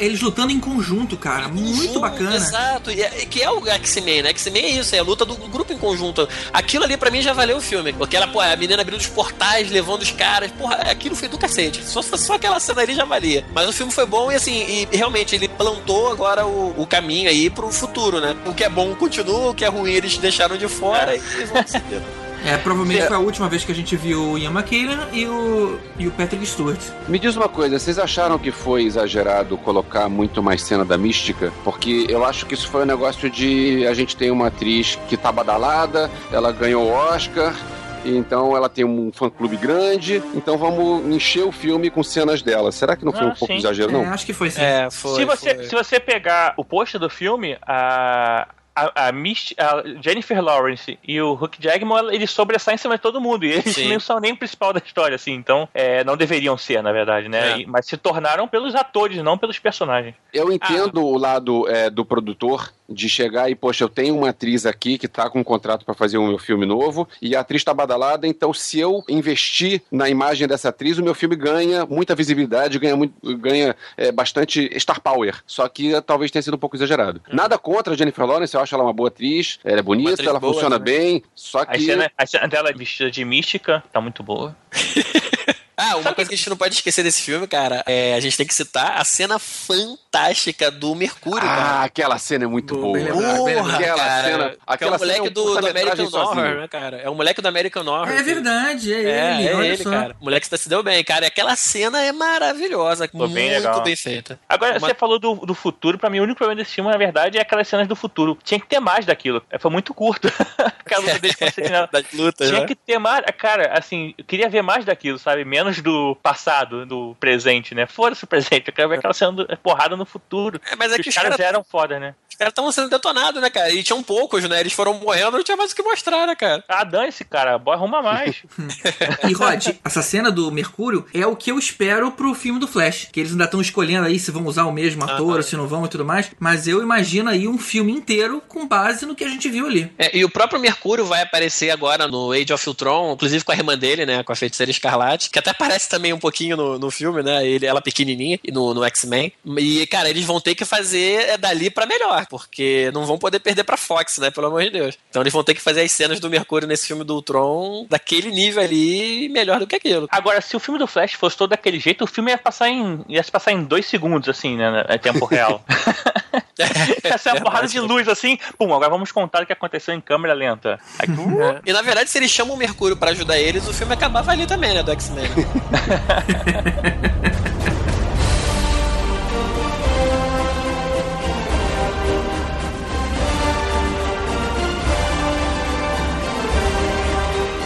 [0.00, 1.48] Eles lutando em conjunto, cara.
[1.48, 2.34] Muito Junto, bacana.
[2.34, 4.30] Exato, e é- que é o X-Men, né?
[4.30, 6.28] X-Men é isso, é a luta do grupo em conjunto.
[6.52, 7.92] Aquilo ali pra mim já valeu o filme.
[7.92, 11.38] Porque ela, pô, a menina abrindo os portais, levando os caras, porra, aquilo foi do
[11.38, 11.84] cacete.
[11.84, 13.44] Só, só aquela cena ali já valia.
[13.52, 17.28] Mas o filme foi bom e assim, e realmente ele plantou agora o, o caminho
[17.28, 18.34] aí pro futuro, né?
[18.46, 21.66] O que é bom continua, o que é ruim eles deixaram de fora e vão
[21.66, 22.02] seguir.
[22.44, 23.06] É, provavelmente É.
[23.06, 26.10] foi a última vez que a gente viu o Ian McKellen e o, e o
[26.10, 26.80] Patrick Stewart.
[27.06, 31.52] Me diz uma coisa, vocês acharam que foi exagerado colocar muito mais cena da mística?
[31.62, 35.16] Porque eu acho que isso foi um negócio de a gente tem uma atriz que
[35.16, 37.54] tá badalada, ela ganhou o Oscar.
[38.02, 42.72] Então ela tem um fã-clube grande, então vamos encher o filme com cenas dela.
[42.72, 43.58] Será que não foi Ah, um pouco sim.
[43.58, 44.04] exagero, não?
[44.04, 44.62] É, acho que foi sim.
[44.62, 45.16] É, foi.
[45.16, 45.64] se, você, foi.
[45.64, 48.48] se você pegar o pôster do filme, a,
[48.94, 53.02] a, a, Mist- a Jennifer Lawrence e o Hugh Jackman, eles sobressaem em cima de
[53.02, 53.44] todo mundo.
[53.44, 53.88] E eles Sim.
[53.88, 55.32] nem são nem o principal da história, assim.
[55.32, 57.52] Então, é, não deveriam ser, na verdade, né?
[57.52, 57.58] É.
[57.60, 60.14] E- mas se tornaram pelos atores, não pelos personagens.
[60.32, 64.66] Eu entendo o lado é, do produtor de chegar e, poxa, eu tenho uma atriz
[64.66, 67.62] aqui que tá com um contrato pra fazer o meu filme novo e a atriz
[67.62, 72.14] tá badalada, então se eu investir na imagem dessa atriz, o meu filme ganha muita
[72.14, 75.40] visibilidade, ganha, muito, ganha é, bastante star power.
[75.46, 77.20] Só que eh, talvez tenha sido um pouco exagerado.
[77.32, 80.28] Nada contra a Jennifer Lawrence, eu acho ela uma boa atriz, ela é bonita, atriz
[80.28, 80.98] ela boa funciona também.
[80.98, 81.84] bem, só A que...
[81.84, 84.56] cena, a cena dela vestida de mística tá muito boa.
[85.80, 88.36] Ah, uma coisa que a gente não pode esquecer desse filme, cara, é a gente
[88.36, 91.84] tem que citar a cena fantástica do Mercúrio, Ah, cara.
[91.84, 93.36] aquela cena é muito Boa, boa.
[93.36, 96.06] Porra, Aquela cara, cena- que aquela é o moleque cena é um do, do American
[96.20, 96.96] Horror, né, cara?
[96.98, 98.08] É o moleque do American Horror.
[98.10, 99.48] É verdade, é, É, ele.
[99.48, 99.90] é olha ele, só.
[99.90, 100.16] cara.
[100.20, 101.24] O moleque se deu bem, cara.
[101.24, 103.06] E aquela cena é maravilhosa.
[103.06, 103.82] Ficou muito bem legal.
[103.82, 104.38] bem feita.
[104.48, 106.96] Agora, Uma- você falou do, do futuro, pra mim o único problema desse filme, na
[106.96, 108.36] verdade, é aquelas cenas do futuro.
[108.44, 109.42] Tinha que ter mais daquilo.
[109.50, 110.28] É, Foi muito curto.
[110.84, 111.88] Aquela luta com a sentinela.
[111.92, 112.66] das lutas, Tinha né?
[112.66, 113.24] que ter mais.
[113.38, 115.44] Cara, assim, eu queria ver mais daquilo, sabe?
[115.44, 117.86] Menos do passado, do presente, né?
[117.86, 118.68] Foda-se o presente.
[118.68, 120.60] Eu quero ver aquela cena do, porrada no futuro.
[120.70, 122.14] É, mas é Que que os caras caras eram foda, né?
[122.30, 123.70] os caras estavam sendo detonados, né, cara?
[123.70, 124.60] E tinham poucos, né?
[124.60, 126.64] Eles foram morrendo, não tinha mais o que mostrar, né, cara?
[126.68, 127.58] Ah, dane-se, cara.
[127.58, 128.42] Boy, arruma mais.
[129.28, 133.08] E Rod, essa cena do Mercúrio é o que eu espero pro filme do Flash.
[133.12, 135.66] Que eles ainda estão escolhendo aí se vão usar o mesmo ator ou se não
[135.66, 136.30] vão e tudo mais.
[136.38, 139.92] Mas eu imagino aí um filme inteiro com base no que a gente viu ali.
[139.98, 143.56] É, e o próprio Mercúrio vai aparecer agora no Age of Ultron, inclusive com a
[143.56, 144.22] irmã dele, né?
[144.22, 147.46] Com a feiticeira escarlate, que até aparece também um pouquinho no, no filme, né?
[147.46, 149.32] Ele, ela pequenininha, no, no X-Men.
[149.58, 153.40] E, cara, eles vão ter que fazer é, dali pra melhor, porque não vão poder
[153.40, 154.30] perder pra Fox, né?
[154.30, 154.98] Pelo amor de Deus.
[155.08, 158.30] Então eles vão ter que fazer as cenas do Mercúrio nesse filme do Ultron daquele
[158.30, 160.08] nível ali, melhor do que aquilo.
[160.10, 163.04] Agora, se o filme do Flash fosse todo daquele jeito, o filme ia passar em.
[163.08, 164.84] ia se passar em dois segundos, assim, né?
[164.88, 165.64] Em tempo real.
[166.58, 168.38] ia ser uma porrada de luz assim.
[168.58, 170.78] Pum, agora vamos contar o que aconteceu em câmera lenta.
[170.98, 173.94] Aí, uh, E na verdade, se eles chamam o Mercúrio pra ajudar eles, o filme
[173.94, 174.82] acabava ali também, né?
[174.82, 175.30] Do X-Men.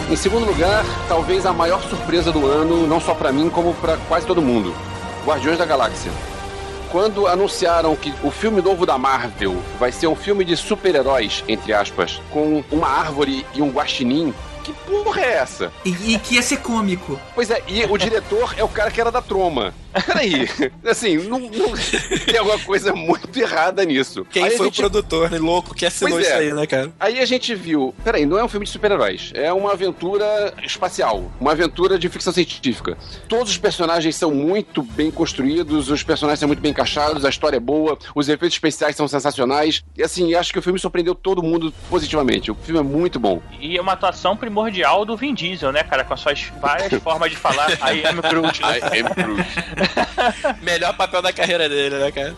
[0.07, 3.97] Em segundo lugar, talvez a maior surpresa do ano, não só pra mim, como pra
[4.07, 4.73] quase todo mundo:
[5.25, 6.11] Guardiões da Galáxia.
[6.91, 11.73] Quando anunciaram que o filme novo da Marvel vai ser um filme de super-heróis, entre
[11.73, 14.33] aspas, com uma árvore e um guaxinim,
[14.65, 15.71] que porra é essa?
[15.85, 17.19] E, e que ia ser cômico.
[17.35, 19.73] Pois é, e o diretor é o cara que era da Troma.
[20.05, 20.49] Peraí,
[20.85, 21.71] assim, não, não-
[22.25, 24.25] tem alguma coisa muito errada nisso.
[24.29, 26.29] Quem Aí foi gente- o produtor né, louco que assinou Pois é.
[26.29, 26.91] isso aí, né, cara?
[26.99, 31.31] Aí a gente viu, peraí, não é um filme de super-heróis, é uma aventura espacial,
[31.39, 32.97] uma aventura de ficção científica.
[33.29, 37.57] Todos os personagens são muito bem construídos, os personagens são muito bem encaixados, a história
[37.57, 39.83] é boa, os efeitos especiais são sensacionais.
[39.95, 42.51] E assim, acho que o filme surpreendeu todo mundo positivamente.
[42.51, 43.41] O filme é muito bom.
[43.61, 46.05] E é uma atuação primordial do Vin Diesel, né, cara?
[46.05, 48.79] Com as suas várias formas de falar I am Groot, né?
[48.79, 49.43] I am Groot.
[50.63, 52.35] Melhor papel da carreira dele, né, cara?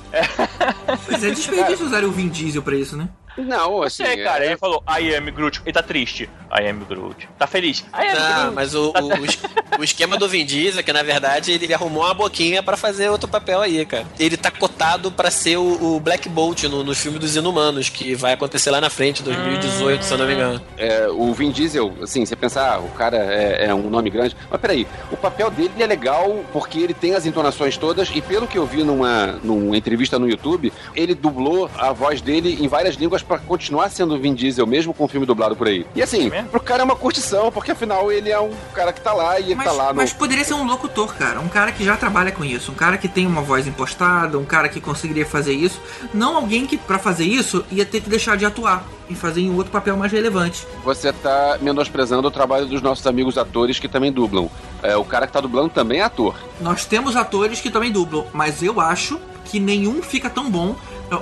[1.05, 3.07] Pois é, desperdício usarem o Vin Diesel pra isso, né?
[3.37, 4.03] Não, assim.
[4.03, 5.61] É, cara, é- ele falou I am Groot.
[5.65, 6.29] Ele tá triste.
[6.51, 7.27] I am Groot.
[7.37, 7.79] Tá feliz.
[7.93, 8.55] I am Não, Groot.
[8.55, 12.03] mas o, o, o o esquema do Vin Diesel é que, na verdade, ele, arrumou
[12.03, 14.05] uma boquinha pra fazer outro papel aí, cara.
[14.19, 18.15] Ele tá cotado pra ser o, o Black Bolt no, no filme dos Inumanos, que
[18.15, 20.61] vai acontecer lá na frente, 2018, se eu não me engano.
[20.77, 24.35] é, o Vin Diesel, assim, você pensar, ah, o cara é, é um nome grande.
[24.49, 28.47] Mas peraí, o papel dele é legal porque ele tem as entonações todas e pelo
[28.47, 32.95] que eu vi numa, numa entrevista no YouTube, ele dublou a voz dele em várias
[32.95, 35.85] línguas pra continuar sendo o Vin Diesel, mesmo com o filme dublado por aí.
[35.95, 39.01] E assim, É pro cara é uma curtição, porque afinal ele é um cara que
[39.01, 39.95] tá lá e ele Mas, tá lá no.
[39.95, 41.39] mas poderia ser um locutor, cara.
[41.39, 42.71] Um cara que já trabalha com isso.
[42.71, 45.81] Um cara que tem uma voz impostada, um cara que conseguiria fazer isso.
[46.13, 49.53] Não alguém que, pra fazer isso, ia ter que deixar de atuar e fazer em
[49.53, 50.65] outro papel mais relevante.
[50.83, 54.49] Você tá menosprezando o trabalho dos nossos amigos atores que também dublam.
[54.83, 56.35] É, o cara que tá dublando também é ator.
[56.61, 60.75] Nós temos atores que também dublam, mas eu acho que nenhum fica tão bom.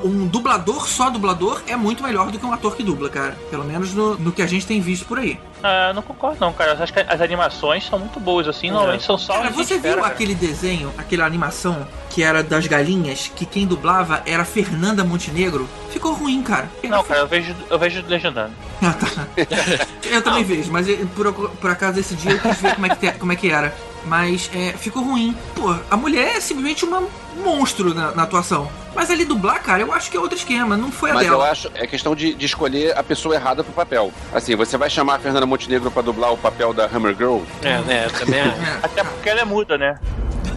[0.03, 3.37] Um dublador, só dublador, é muito melhor do que um ator que dubla, cara.
[3.51, 5.39] Pelo menos no, no que a gente tem visto por aí.
[5.61, 6.73] Ah, não concordo não, cara.
[6.73, 8.71] Eu acho que as animações são muito boas, assim.
[8.71, 9.33] Normalmente são só...
[9.33, 10.13] Cara, você espera, viu cara.
[10.13, 15.67] aquele desenho, aquela animação que era das galinhas, que quem dublava era Fernanda Montenegro?
[15.89, 16.69] Ficou ruim, cara.
[16.83, 18.53] Não, cara, eu vejo, eu vejo legendando.
[18.81, 19.07] Ah, tá.
[20.05, 23.11] Eu também vejo, mas por, por acaso esse dia eu quis ver como é que,
[23.13, 23.73] como é que era.
[24.05, 25.35] Mas é, ficou ruim.
[25.55, 27.07] Pô, a mulher é simplesmente um
[27.43, 28.69] monstro na, na atuação.
[28.95, 31.33] Mas ali dublar, cara, eu acho que é outro esquema, não foi a Mas eu
[31.33, 31.51] dela.
[31.51, 34.11] acho é questão de, de escolher a pessoa errada pro papel.
[34.33, 37.39] Assim, você vai chamar a Fernanda Montenegro pra dublar o papel da Hammer Girl?
[37.61, 38.43] É, né, também é.
[38.45, 39.99] É, Até porque ela é muda, né?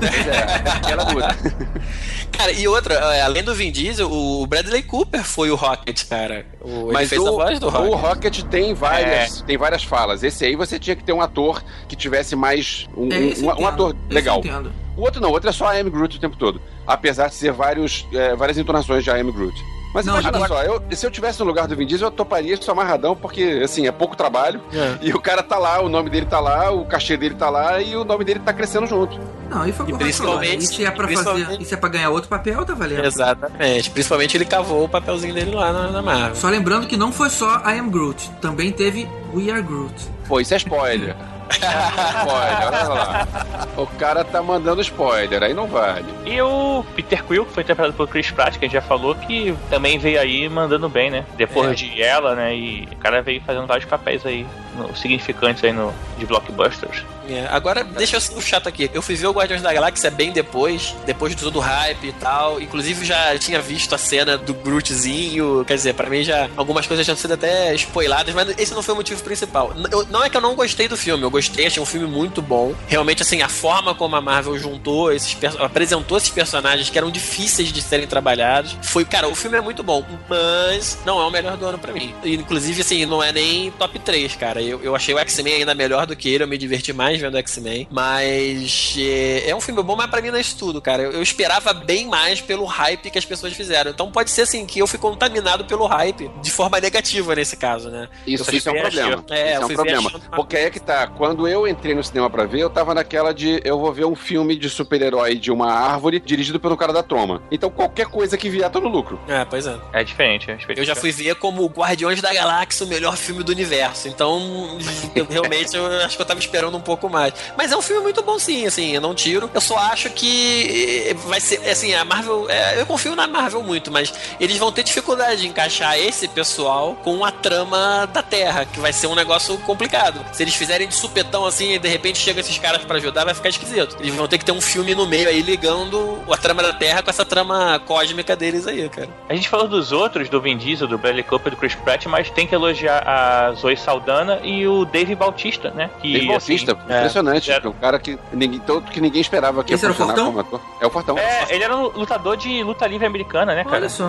[0.00, 1.28] É, ela muda.
[2.38, 6.46] Cara, e outra, é, além do Vin Diesel, o Bradley Cooper foi o Rocket, cara.
[6.60, 7.90] O, ele Mas fez o, a voz do Rocket.
[7.90, 10.22] o Rocket tem várias, tem várias falas.
[10.22, 12.88] Esse aí você tinha que ter um ator que tivesse mais.
[12.96, 14.38] Um, é, um, eu um ator eu legal.
[14.38, 14.70] entendo.
[14.96, 16.62] O outro não, o outro é só I Am Groot o tempo todo.
[16.88, 19.62] Apesar de ser vários, é, várias entonações de I Am Groot.
[19.94, 22.12] Mas Não, imagina agora- só, eu, se eu tivesse no lugar do Vin Diesel, eu
[22.12, 24.60] toparia isso amarradão, porque, assim, é pouco trabalho.
[24.72, 24.98] É.
[25.00, 27.80] E o cara tá lá, o nome dele tá lá, o cachê dele tá lá
[27.80, 29.18] e o nome dele tá crescendo junto.
[29.48, 31.14] Não, e foi E por principalmente- se é pra fazer.
[31.24, 33.02] principalmente- E se é pra ganhar outro papel, tá valendo.
[33.04, 33.90] Exatamente.
[33.90, 36.34] Principalmente ele cavou o papelzinho dele lá na, na Marvel.
[36.36, 39.94] Só lembrando que não foi só I Am Groot, também teve We Are Groot.
[40.28, 41.16] Pô, isso é spoiler.
[41.50, 43.28] spoiler, olha lá.
[43.76, 46.04] O cara tá mandando spoiler, aí não vale.
[46.26, 49.14] E o Peter Quill, que foi interpretado por Chris Pratt, que a gente já falou,
[49.14, 51.24] que também veio aí mandando bem, né?
[51.36, 51.74] Depois É.
[51.74, 52.54] de ela, né?
[52.54, 54.46] E o cara veio fazendo vários papéis aí,
[54.76, 57.04] no- significantes aí no, de blockbusters.
[57.28, 58.90] É, agora, deixa eu ser chato aqui.
[58.94, 62.12] Eu fui ver o Guardiões da Galáxia bem depois, depois de todo o hype e
[62.12, 62.60] tal.
[62.60, 65.64] Inclusive, já tinha visto a cena do Grootzinho.
[65.66, 68.82] Quer dizer, pra mim já algumas coisas já tinham sido até spoiladas, mas esse não
[68.82, 69.72] foi o motivo principal.
[69.90, 72.40] Eu- não é que eu não gostei do filme, eu gostei, achei um filme muito
[72.40, 72.74] bom.
[72.86, 77.72] Realmente, assim, a forma como a Marvel juntou esses apresentou esses personagens que eram difíceis
[77.72, 78.76] de serem trabalhados.
[78.82, 81.92] Foi, cara, o filme é muito bom, mas não é o melhor do ano pra
[81.92, 82.14] mim.
[82.24, 84.62] Inclusive, assim, não é nem top 3, cara.
[84.62, 87.36] Eu, eu achei o X-Men ainda melhor do que ele, eu me diverti mais vendo
[87.38, 87.86] X-Men.
[87.90, 91.02] Mas é, é um filme bom, mas pra mim não é isso tudo, cara.
[91.02, 93.90] Eu, eu esperava bem mais pelo hype que as pessoas fizeram.
[93.90, 97.90] Então pode ser assim que eu fui contaminado pelo hype de forma negativa nesse caso,
[97.90, 98.08] né?
[98.26, 99.08] Isso, isso é um problema.
[99.14, 100.08] achando- é, isso eu é um problema.
[100.08, 101.06] achando Porque aí é que tá.
[101.06, 104.14] Quando eu entrei no cinema pra ver, eu tava naquela de eu vou ver um
[104.14, 107.42] filme de super-herói de uma árvore dirigido pelo cara da Troma.
[107.50, 109.18] Então qualquer coisa que vier tá no lucro.
[109.28, 109.76] É, pois é.
[109.92, 110.78] É diferente, é diferente.
[110.78, 114.08] Eu já fui ver como Guardiões da Galáxia o melhor filme do universo.
[114.08, 114.78] Então,
[115.14, 117.32] eu, realmente, eu acho que eu tava esperando um pouco mais.
[117.56, 119.50] Mas é um filme muito bom, sim, assim, eu não tiro.
[119.52, 122.46] Eu só acho que eh, vai ser, assim, a Marvel.
[122.48, 126.94] é, eu confio na Marvel muito, mas eles vão ter dificuldade de encaixar esse pessoal
[127.02, 130.24] com a trama da Terra, que vai ser um negócio complicado.
[130.32, 133.34] Se eles fizerem de supetão assim e de repente chegam esses caras pra ajudar, vai
[133.34, 133.96] ficar esquisito.
[134.00, 137.02] Eles vão ter que ter um filme no meio aí ligando a trama da Terra
[137.02, 139.08] com essa trama cósmica deles aí, cara.
[139.28, 142.30] A gente falou dos outros, do Vin Diesel, do Bradley Cooper, do Chris Pratt, mas
[142.30, 145.90] tem que elogiar a Zoe Saldana e o Dave Bautista, né?
[146.00, 147.50] Que, Dave Bautista, assim, é, impressionante.
[147.50, 147.60] é.
[147.68, 150.32] Um cara que ninguém, tanto que ninguém esperava que Esse era o funcionar Fortão?
[150.32, 150.60] como ator.
[150.80, 151.18] É o Fortão.
[151.18, 153.76] É, ele era um lutador de luta livre americana, né, cara?
[153.76, 154.04] Olha só.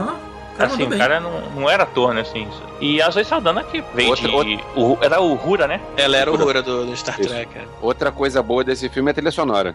[0.54, 2.46] O cara assim, o cara não, não era ator, né, assim.
[2.82, 4.34] E a Zoe Saldana que veio Outra- de...
[4.36, 5.80] outra- o- era o Hura, né?
[5.96, 7.30] Ela era o Hura do, do Star Isso.
[7.30, 7.68] Trek, cara.
[7.82, 9.74] Outra coisa boa desse filme é a trilha sonora.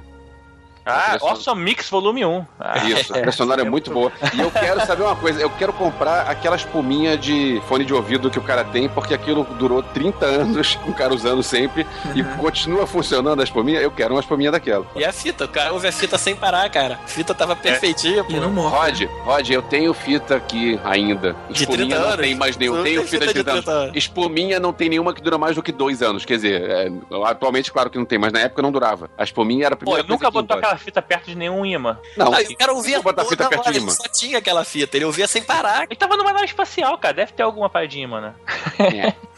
[0.87, 2.47] Ah, Awesome Mix Volume 1.
[2.61, 4.13] Ah, Isso, a trilha sonora é muito boa.
[4.35, 8.31] E eu quero saber uma coisa, eu quero comprar aquela espuminha de fone de ouvido
[8.31, 12.87] que o cara tem, porque aquilo durou 30 anos, o cara usando sempre, e continua
[12.87, 14.87] funcionando a espuminha, eu quero uma espuminha daquela.
[14.95, 16.99] E a fita, o cara ouve a fita sem parar, cara.
[17.03, 18.33] A fita tava perfeitinha, pô.
[18.33, 18.75] E não morre.
[18.77, 21.35] Rod, Rod, eu tenho fita aqui ainda.
[21.49, 22.21] De 30 Espuminha não anos?
[22.21, 22.75] tem mais nenhum.
[22.77, 23.69] Não Tenho tem fita de 30 anos.
[23.69, 23.97] anos.
[23.97, 26.25] Espuminha não tem nenhuma que dura mais do que dois anos.
[26.25, 26.93] Quer dizer, é,
[27.25, 29.09] atualmente, claro que não tem, mas na época não durava.
[29.17, 30.74] A espuminha era a Pô, primeira nunca coisa que ia botou embora.
[30.75, 31.99] Aquela fita perto de nenhum imã.
[32.17, 33.93] Não, Aí o cara ouvia Vou botar a fita toda perto hora, de ele imã.
[33.95, 35.85] só tinha aquela fita, ele ouvia sem parar.
[35.85, 37.15] Ele tava numa nave espacial, cara.
[37.15, 38.35] Deve ter alguma paradinha, mano.
[38.79, 39.15] é.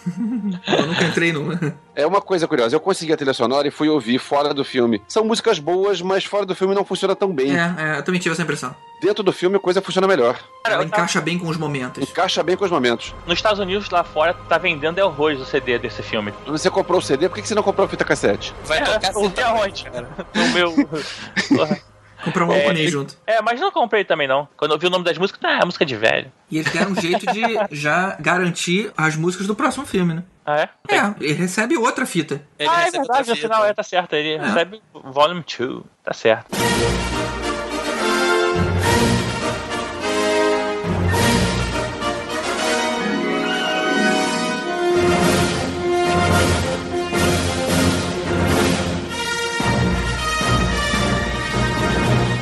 [0.66, 1.58] Eu nunca entrei numa.
[1.94, 5.02] É uma coisa curiosa, eu consegui a trilha sonora e fui ouvir fora do filme.
[5.08, 7.56] São músicas boas, mas fora do filme não funciona tão bem.
[7.56, 8.74] É, é, eu também tive essa impressão.
[9.00, 10.38] Dentro do filme a coisa funciona melhor.
[10.66, 12.02] Ela encaixa bem com os momentos.
[12.08, 13.14] Encaixa bem com os momentos.
[13.26, 16.32] Nos Estados Unidos, lá fora, tá vendendo é horrores o CD desse filme.
[16.46, 18.54] Você comprou o CD, por que que você não comprou a fita cassete?
[18.64, 19.46] Vai É, tocar fita.
[19.46, 19.86] aonde?
[20.34, 20.74] No meu.
[22.26, 23.16] Comprar um É, e- junto.
[23.24, 24.48] é, mas não comprei também, não.
[24.56, 26.32] Quando eu vi o nome das músicas, ah, é música de velho.
[26.50, 30.24] E eles deram um jeito de já garantir as músicas do próximo filme, né?
[30.44, 30.68] Ah, é?
[30.88, 32.42] É, ele recebe outra fita.
[32.58, 34.14] Ele ah, é verdade, no final é, tá certo.
[34.14, 36.48] Ele recebe Volume 2, tá certo.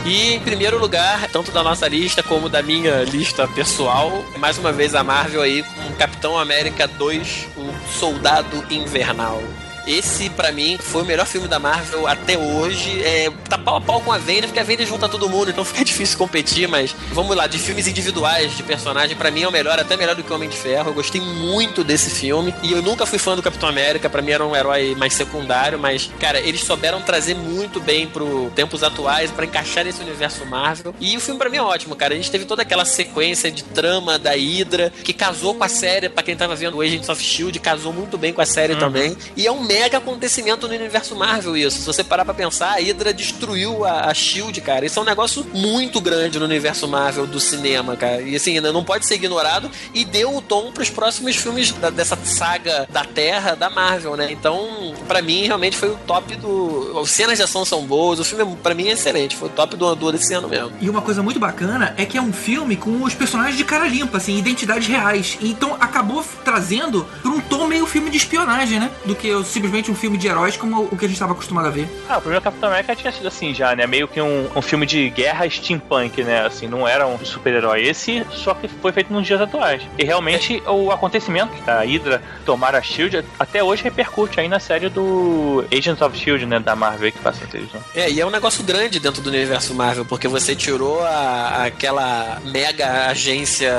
[0.04, 4.70] E em primeiro lugar, tanto da nossa lista como da minha lista pessoal, mais uma
[4.70, 9.42] vez a Marvel aí com Capitão América 2, o Soldado Invernal.
[9.86, 13.02] Esse, pra mim, foi o melhor filme da Marvel até hoje.
[13.02, 15.64] É, tá pau a pau com a Avengers, porque a Avengers junta todo mundo, então
[15.64, 19.52] fica difícil competir, mas vamos lá, de filmes individuais, de personagem, pra mim é o
[19.52, 20.90] melhor, até melhor do que o Homem de Ferro.
[20.90, 24.30] Eu gostei muito desse filme, e eu nunca fui fã do Capitão América, pra mim
[24.32, 29.30] era um herói mais secundário, mas, cara, eles souberam trazer muito bem pro tempos atuais,
[29.30, 30.94] pra encaixar nesse universo Marvel.
[31.00, 32.14] E o filme pra mim é ótimo, cara.
[32.14, 36.08] A gente teve toda aquela sequência de trama da Hydra, que casou com a série,
[36.08, 39.16] pra quem tava vendo o Agents of S.H.I.E.L.D., casou muito bem com a série também.
[39.36, 41.80] E é um mega acontecimento no universo Marvel isso.
[41.80, 44.86] Se você parar pra pensar, a Hydra destruiu a, a S.H.I.E.L.D., cara.
[44.86, 48.22] Isso é um negócio muito grande no universo Marvel do cinema, cara.
[48.22, 51.90] E assim, ainda não pode ser ignorado e deu o tom pros próximos filmes da-
[51.90, 54.30] dessa saga da Terra da Marvel, né?
[54.30, 56.98] Então, pra mim, realmente foi o top do...
[57.02, 59.36] As cenas de ação são boas, o filme, pra mim, é excelente.
[59.36, 60.72] Foi o top do, do desse ano mesmo.
[60.80, 63.86] E uma coisa muito bacana é que é um filme com os personagens de cara
[63.88, 65.36] limpa, assim, identidades reais.
[65.40, 68.90] Então acabou trazendo pra um tom meio filme de espionagem, né?
[69.04, 71.70] Do que simplesmente um filme de heróis como o que a gente estava acostumado a
[71.70, 71.88] ver.
[72.08, 73.86] Ah, o primeiro Capitão América tinha sido assim já, né?
[73.86, 76.44] Meio que um, um filme de guerra steampunk, né?
[76.44, 77.82] Assim, não era um super-herói.
[77.82, 79.82] Esse só que foi feito nos dias atuais.
[79.98, 84.88] E realmente o acontecimento da Hydra tomar a SHIELD até hoje repercute aí na série
[84.90, 86.58] do Agents of SHIELD, né?
[86.60, 87.80] Da Marvel que passa na televisão.
[87.94, 92.38] É, e é um negócio grande dentro do universo Marvel, porque você tirou a- aquela
[92.44, 93.72] mega agência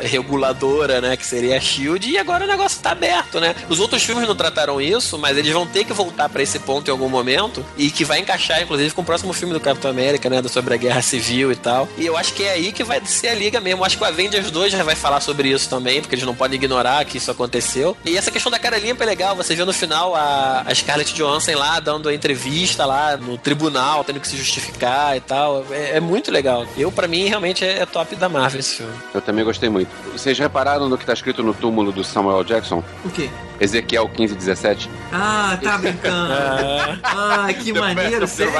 [0.00, 3.54] reguladora, né, que seria a SHIELD, e agora o negócio tá aberto, né?
[3.68, 6.88] Os outros filmes não trataram isso, mas eles vão ter que voltar pra esse ponto
[6.88, 10.28] em algum momento, e que vai encaixar, inclusive, com o próximo filme do Capitão América,
[10.28, 11.88] né, sobre a Guerra Civil e tal.
[11.96, 13.84] E eu acho que é aí que vai ser a liga mesmo.
[13.84, 16.56] Acho que o Avengers 2 já vai falar sobre isso também, porque eles não podem
[16.56, 17.96] ignorar que isso aconteceu.
[18.04, 21.14] E essa questão da cara limpa é legal, você vê no final a, a Scarlett
[21.14, 25.64] Johansson lá dando a entrevista lá no tribunal, tendo que se justificar e tal.
[25.70, 26.66] É, é muito legal.
[26.76, 28.92] Eu, pra mim, realmente é, é top da Marvel esse filme.
[29.14, 29.88] Eu também gostei muito.
[30.12, 32.82] Vocês repararam no que tá escrito no túmulo do Samuel Jackson?
[33.04, 33.30] O quê?
[33.60, 34.90] Ezequiel 1517?
[35.12, 36.32] Ah, tá brincando.
[37.04, 38.52] ah, que maneiro, sério.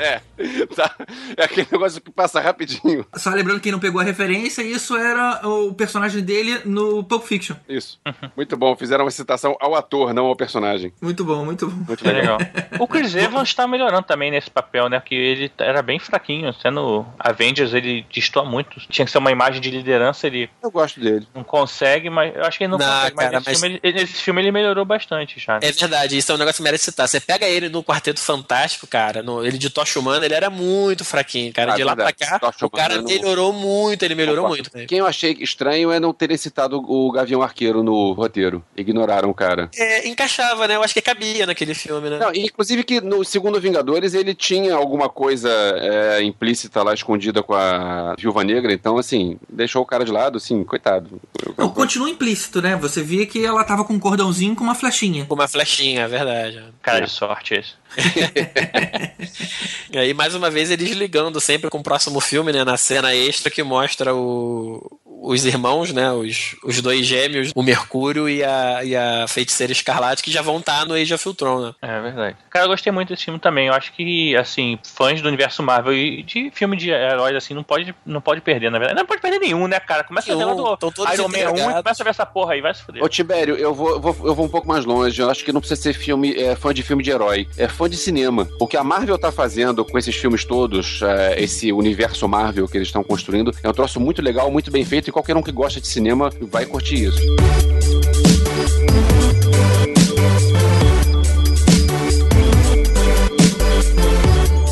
[0.00, 0.20] É.
[0.74, 0.94] Tá.
[1.36, 3.04] É aquele negócio que passa rapidinho.
[3.16, 7.56] Só lembrando quem não pegou a referência, isso era o personagem dele no Pulp Fiction.
[7.68, 7.98] Isso.
[8.36, 8.76] Muito bom.
[8.76, 10.92] Fizeram uma citação ao ator, não ao personagem.
[11.00, 11.84] Muito bom, muito bom.
[11.86, 12.38] Muito legal.
[12.38, 12.50] legal.
[12.80, 15.00] O Chris Evans tá melhorando também nesse papel, né?
[15.04, 16.52] Que ele era bem fraquinho.
[16.54, 18.80] Sendo Avengers, ele destoa muito.
[18.88, 21.26] Tinha que ser uma imagem de liderança, ele Eu gosto dele.
[21.34, 23.16] não consegue, mas eu acho que ele não, Não, consegue.
[23.16, 25.54] Mas, cara, nesse, mas- Filme, ele, nesse filme ele melhorou bastante já.
[25.54, 25.60] né?
[25.62, 27.06] É verdade, isso é um negócio que merece citar.
[27.06, 31.04] Você pega ele no Quarteto Fantástico, cara, no- ele de Tocha Humana, ele era muito
[31.04, 31.72] fraquinho, cara.
[31.72, 32.16] Ah, de lá verdade.
[32.16, 34.64] pra cá, Tocha o cara melhorou muito, ele melhorou Concordo.
[34.64, 34.78] muito.
[34.78, 34.86] né?
[34.86, 38.62] Quem eu achei estranho é não terem citado o Gavião Arqueiro no roteiro.
[38.76, 39.68] Ignoraram o cara.
[39.76, 40.76] É, encaixava, né?
[40.76, 42.18] Eu acho que cabia naquele filme, né?
[42.18, 47.54] Não, inclusive que no segundo Vingadores ele tinha alguma coisa é, implícita lá escondida com
[47.54, 51.20] a Viúva Negra, então assim, deixou o cara de lado, assim, coitado.
[51.56, 52.76] Não, continua implícito, né?
[52.76, 55.26] Você via que ela tava com um cordãozinho com uma flechinha.
[55.26, 56.62] Com uma flechinha, é verdade.
[56.82, 57.80] Cara de sorte esse.
[59.92, 62.62] E aí, mais uma vez, eles ligando sempre com o próximo filme, né?
[62.62, 66.10] Na cena extra que mostra o, os irmãos, né?
[66.12, 70.58] Os, os dois gêmeos, o Mercúrio e a, e a Feiticeira Escarlate, que já vão
[70.58, 71.74] estar no Age of Ultron, né?
[71.82, 72.36] É verdade.
[72.48, 73.68] Cara, eu gostei muito desse filme também.
[73.68, 77.62] Eu acho que, assim, fãs do universo Marvel e de filme de heróis, assim, não
[77.62, 78.98] pode, não pode perder, na verdade.
[78.98, 80.04] Não pode perder nenhum, né, cara?
[80.04, 82.26] Começa a ver lá Nenhum, do todos Iron Man 1 e começa a ver essa
[82.26, 83.02] porra aí, vai se fuder.
[83.02, 85.20] Ô Tibério, eu vou, eu vou, eu vou um pouco mais longe.
[85.20, 87.46] Eu acho que não precisa ser filme, é, fã de filme de herói.
[87.58, 88.48] É fã de cinema.
[88.58, 92.78] O que a Marvel tá fazendo com esses filmes todos, é, esse universo Marvel que
[92.78, 95.52] eles estão construindo, é um troço muito legal, muito bem feito, e qualquer um que
[95.52, 97.20] gosta de cinema vai curtir isso.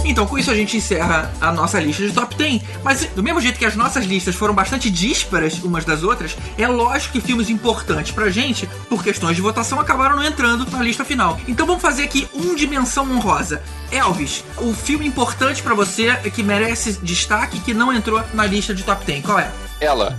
[0.04, 2.62] Então, com isso a gente encerra a nossa lista de top 10.
[2.82, 6.66] Mas do mesmo jeito que as nossas listas foram bastante dísparas umas das outras, é
[6.66, 11.04] lógico que filmes importantes pra gente, por questões de votação, acabaram não entrando na lista
[11.04, 11.38] final.
[11.46, 13.62] Então vamos fazer aqui um dimensão honrosa.
[13.92, 18.82] Elvis, o filme importante pra você que merece destaque que não entrou na lista de
[18.82, 19.48] top 10, qual é?
[19.80, 20.18] Ela,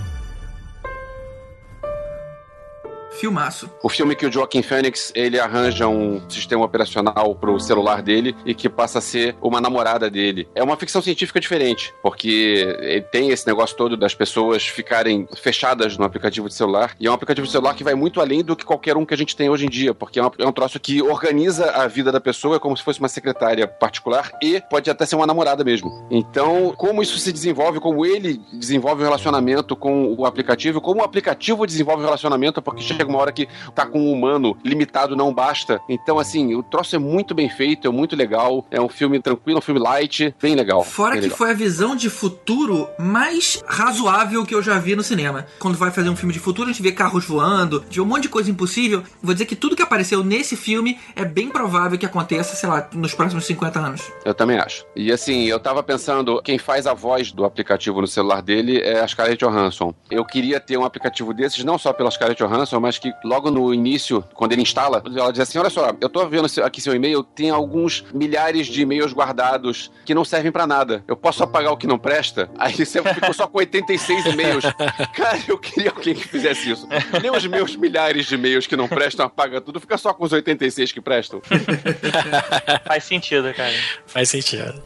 [3.20, 3.68] Filmaço.
[3.82, 8.54] O filme que o Joaquin Phoenix ele arranja um sistema operacional pro celular dele e
[8.54, 10.48] que passa a ser uma namorada dele.
[10.54, 15.98] É uma ficção científica diferente, porque ele tem esse negócio todo das pessoas ficarem fechadas
[15.98, 16.94] no aplicativo de celular.
[16.98, 19.12] E é um aplicativo de celular que vai muito além do que qualquer um que
[19.12, 21.86] a gente tem hoje em dia, porque é, uma- é um troço que organiza a
[21.86, 25.62] vida da pessoa como se fosse uma secretária particular e pode até ser uma namorada
[25.62, 26.06] mesmo.
[26.10, 31.04] Então, como isso se desenvolve, como ele desenvolve um relacionamento com o aplicativo, como o
[31.04, 35.32] aplicativo desenvolve um relacionamento, porque chega uma hora que tá com um humano limitado não
[35.32, 35.80] basta.
[35.88, 39.58] Então, assim, o troço é muito bem feito, é muito legal, é um filme tranquilo,
[39.58, 40.82] um filme light, bem legal.
[40.82, 41.38] Fora bem que legal.
[41.38, 45.46] foi a visão de futuro mais razoável que eu já vi no cinema.
[45.58, 48.22] Quando vai fazer um filme de futuro, a gente vê carros voando, de um monte
[48.22, 49.02] de coisa impossível.
[49.22, 52.88] Vou dizer que tudo que apareceu nesse filme é bem provável que aconteça, sei lá,
[52.92, 54.12] nos próximos 50 anos.
[54.24, 54.84] Eu também acho.
[54.94, 59.00] E assim, eu tava pensando, quem faz a voz do aplicativo no celular dele é
[59.00, 59.94] a Scarlett Johansson.
[60.10, 63.72] Eu queria ter um aplicativo desses, não só pela Scarlett Johansson, mas que logo no
[63.72, 67.22] início, quando ele instala, ela diz assim: olha só, eu tô vendo aqui seu e-mail,
[67.22, 71.02] tem alguns milhares de e-mails guardados que não servem pra nada.
[71.08, 72.50] Eu posso apagar o que não presta?
[72.58, 74.64] Aí você ficou só com 86 e-mails.
[75.14, 76.88] Cara, eu queria alguém que fizesse isso.
[77.20, 80.32] Nem os meus milhares de e-mails que não prestam, apaga tudo, fica só com os
[80.32, 81.40] 86 que prestam.
[82.86, 83.74] Faz sentido, cara.
[84.06, 84.82] Faz sentido.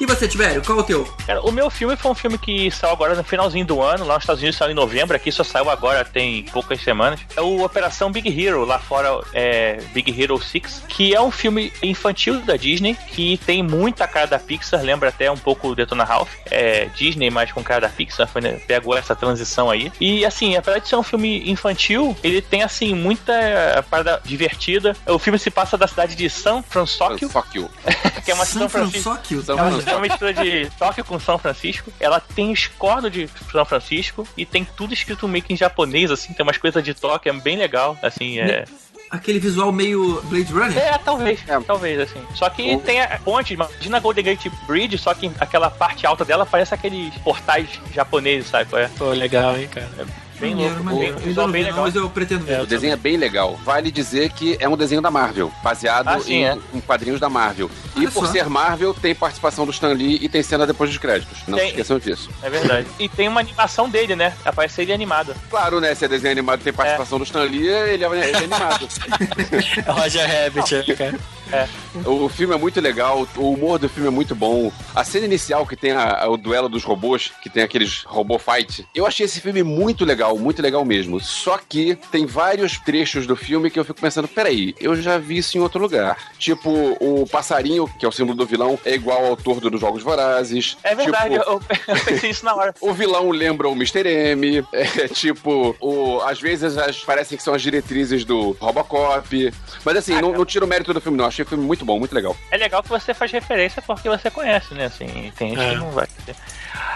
[0.00, 1.04] E você, Tibério, qual é o teu?
[1.26, 4.14] Cara, o meu filme foi um filme que saiu agora no finalzinho do ano, lá
[4.14, 7.20] nos Estados Unidos saiu em novembro, aqui só saiu agora, tem poucas semanas.
[7.36, 11.72] É o Operação Big Hero, lá fora é Big Hero 6, que é um filme
[11.82, 16.04] infantil da Disney, que tem muita cara da Pixar, lembra até um pouco o Detona
[16.04, 16.30] Ralph.
[16.50, 19.92] É Disney, mas com cara da Pixar, foi, né, pegou essa transição aí.
[20.00, 24.96] E assim, apesar de ser um filme infantil, ele tem assim muita parada divertida.
[25.06, 26.98] O filme se passa da cidade de San Francisco,
[28.24, 29.10] que é uma São São Francisco.
[29.10, 29.44] Francisco.
[29.44, 29.87] São É uma.
[29.88, 31.92] É uma mistura de Tóquio com São Francisco.
[31.98, 36.10] Ela tem os cornos de São Francisco e tem tudo escrito meio que em japonês,
[36.10, 36.32] assim.
[36.32, 37.96] Tem umas coisas de Tóquio, é bem legal.
[38.02, 38.64] Assim, é.
[39.10, 40.78] Aquele visual meio Blade Runner?
[40.78, 41.40] É, talvez.
[41.48, 41.58] É.
[41.60, 42.22] Talvez, assim.
[42.34, 46.24] Só que tem a ponte, imagina a Golden Gate Bridge, só que aquela parte alta
[46.24, 48.68] dela parece aqueles portais japoneses, sabe?
[48.76, 49.88] É Pô, legal, hein, cara.
[50.40, 51.14] Bem louco, maneiro.
[51.16, 51.82] bem, ainda não bem legal.
[51.82, 52.60] mas eu pretendo ver.
[52.60, 53.56] O desenho é bem legal.
[53.64, 56.58] Vale dizer que é um desenho da Marvel, baseado Ah, sim, em, é.
[56.74, 57.70] em quadrinhos da Marvel.
[57.96, 58.32] E Olha por só.
[58.32, 61.38] ser Marvel, tem participação do Stan Lee e tem cena depois dos créditos.
[61.46, 61.66] Não Tem.
[61.66, 62.30] se esqueçam disso.
[62.42, 62.86] É verdade.
[62.98, 64.32] E tem uma animação dele, né?
[64.44, 65.34] Aparece ele animado.
[65.50, 65.94] Claro, né?
[65.94, 68.88] Se é desenho animado e tem participação do Stan Lee, ele é, ele é animado.
[69.86, 71.18] É Roger Rabbit, né,
[71.50, 71.68] cara.
[72.06, 74.70] o filme é muito legal, o humor do filme é muito bom.
[74.94, 78.38] A cena inicial que tem a- a- o duelo dos robôs, que tem aqueles robô
[78.38, 81.20] fight, eu achei esse filme muito legal, muito legal mesmo.
[81.20, 85.38] Só que tem vários trechos do filme que eu fico pensando, peraí, eu já vi
[85.38, 86.16] isso em outro lugar.
[86.38, 86.70] Tipo,
[87.00, 90.76] o passarinho, que é o símbolo do vilão, é igual ao tordo dos Jogos Vorazes.
[90.82, 92.74] É verdade, Tipo, eu, eu pensei isso na hora.
[92.80, 94.06] O vilão lembra o Mr.
[94.08, 94.64] M.
[94.72, 99.52] É tipo, o, às vezes as, parecem que são as diretrizes do Robocop.
[99.84, 101.26] Mas assim, não, não tira o mérito do filme, não.
[101.38, 102.36] Achei o filme muito bom, muito legal.
[102.50, 104.86] É legal que você faz referência porque você conhece, né?
[104.86, 105.70] Assim, tem gente É.
[105.70, 106.08] que não vai.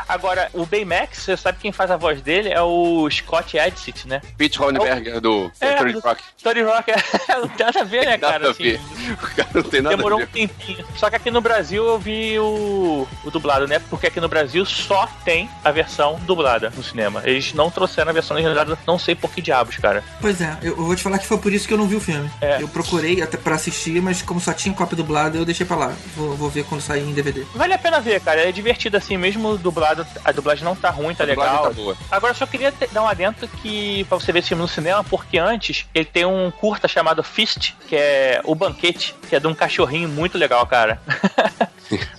[0.09, 2.51] Agora, o Baymax, você sabe quem faz a voz dele?
[2.51, 4.20] É o Scott Adsit, né?
[4.37, 6.23] Pete Hohenberger do É, Tony Rock.
[6.43, 6.97] Tony Rock é...
[7.37, 8.33] não tem nada a ver, né, cara?
[8.35, 8.81] Nada a Assim, ver.
[9.12, 10.33] O cara não tem nada Demorou a um ver.
[10.49, 10.85] tempinho.
[10.97, 13.79] Só que aqui no Brasil eu vi o, o dublado, né?
[13.91, 17.23] Porque aqui no Brasil só tem a versão dublada no cinema.
[17.25, 20.05] Eles não trouxeram a versão legendada, não sei por que diabos, cara.
[20.20, 21.97] Pois é, eu, eu vou te falar que foi por isso que eu não vi
[21.97, 22.31] o filme.
[22.41, 22.61] É.
[22.62, 25.93] Eu procurei até pra assistir, mas como só tinha cópia dublada, eu deixei pra lá.
[26.16, 27.45] Vou, vou ver quando sair em DVD.
[27.55, 28.41] Vale a pena ver, cara.
[28.49, 30.07] É divertido assim, mesmo dublado.
[30.25, 31.63] A dublagem não tá ruim, tá A legal.
[31.65, 31.97] tá boa.
[32.11, 34.69] Agora, eu só queria te- dar um adendo que pra você ver esse filme no
[34.69, 39.41] cinema, porque antes ele tem um curta chamado Fist, que é o banquete, que é
[39.41, 41.01] de um cachorrinho muito legal, cara.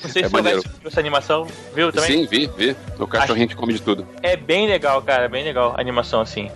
[0.03, 0.61] Não sei É se maneiro.
[0.61, 2.09] você viu essa animação, viu também?
[2.11, 2.75] Sim, vi, vi.
[2.99, 4.07] O cachorrinho que come de tudo.
[4.21, 6.51] É bem legal, cara, bem legal a animação assim.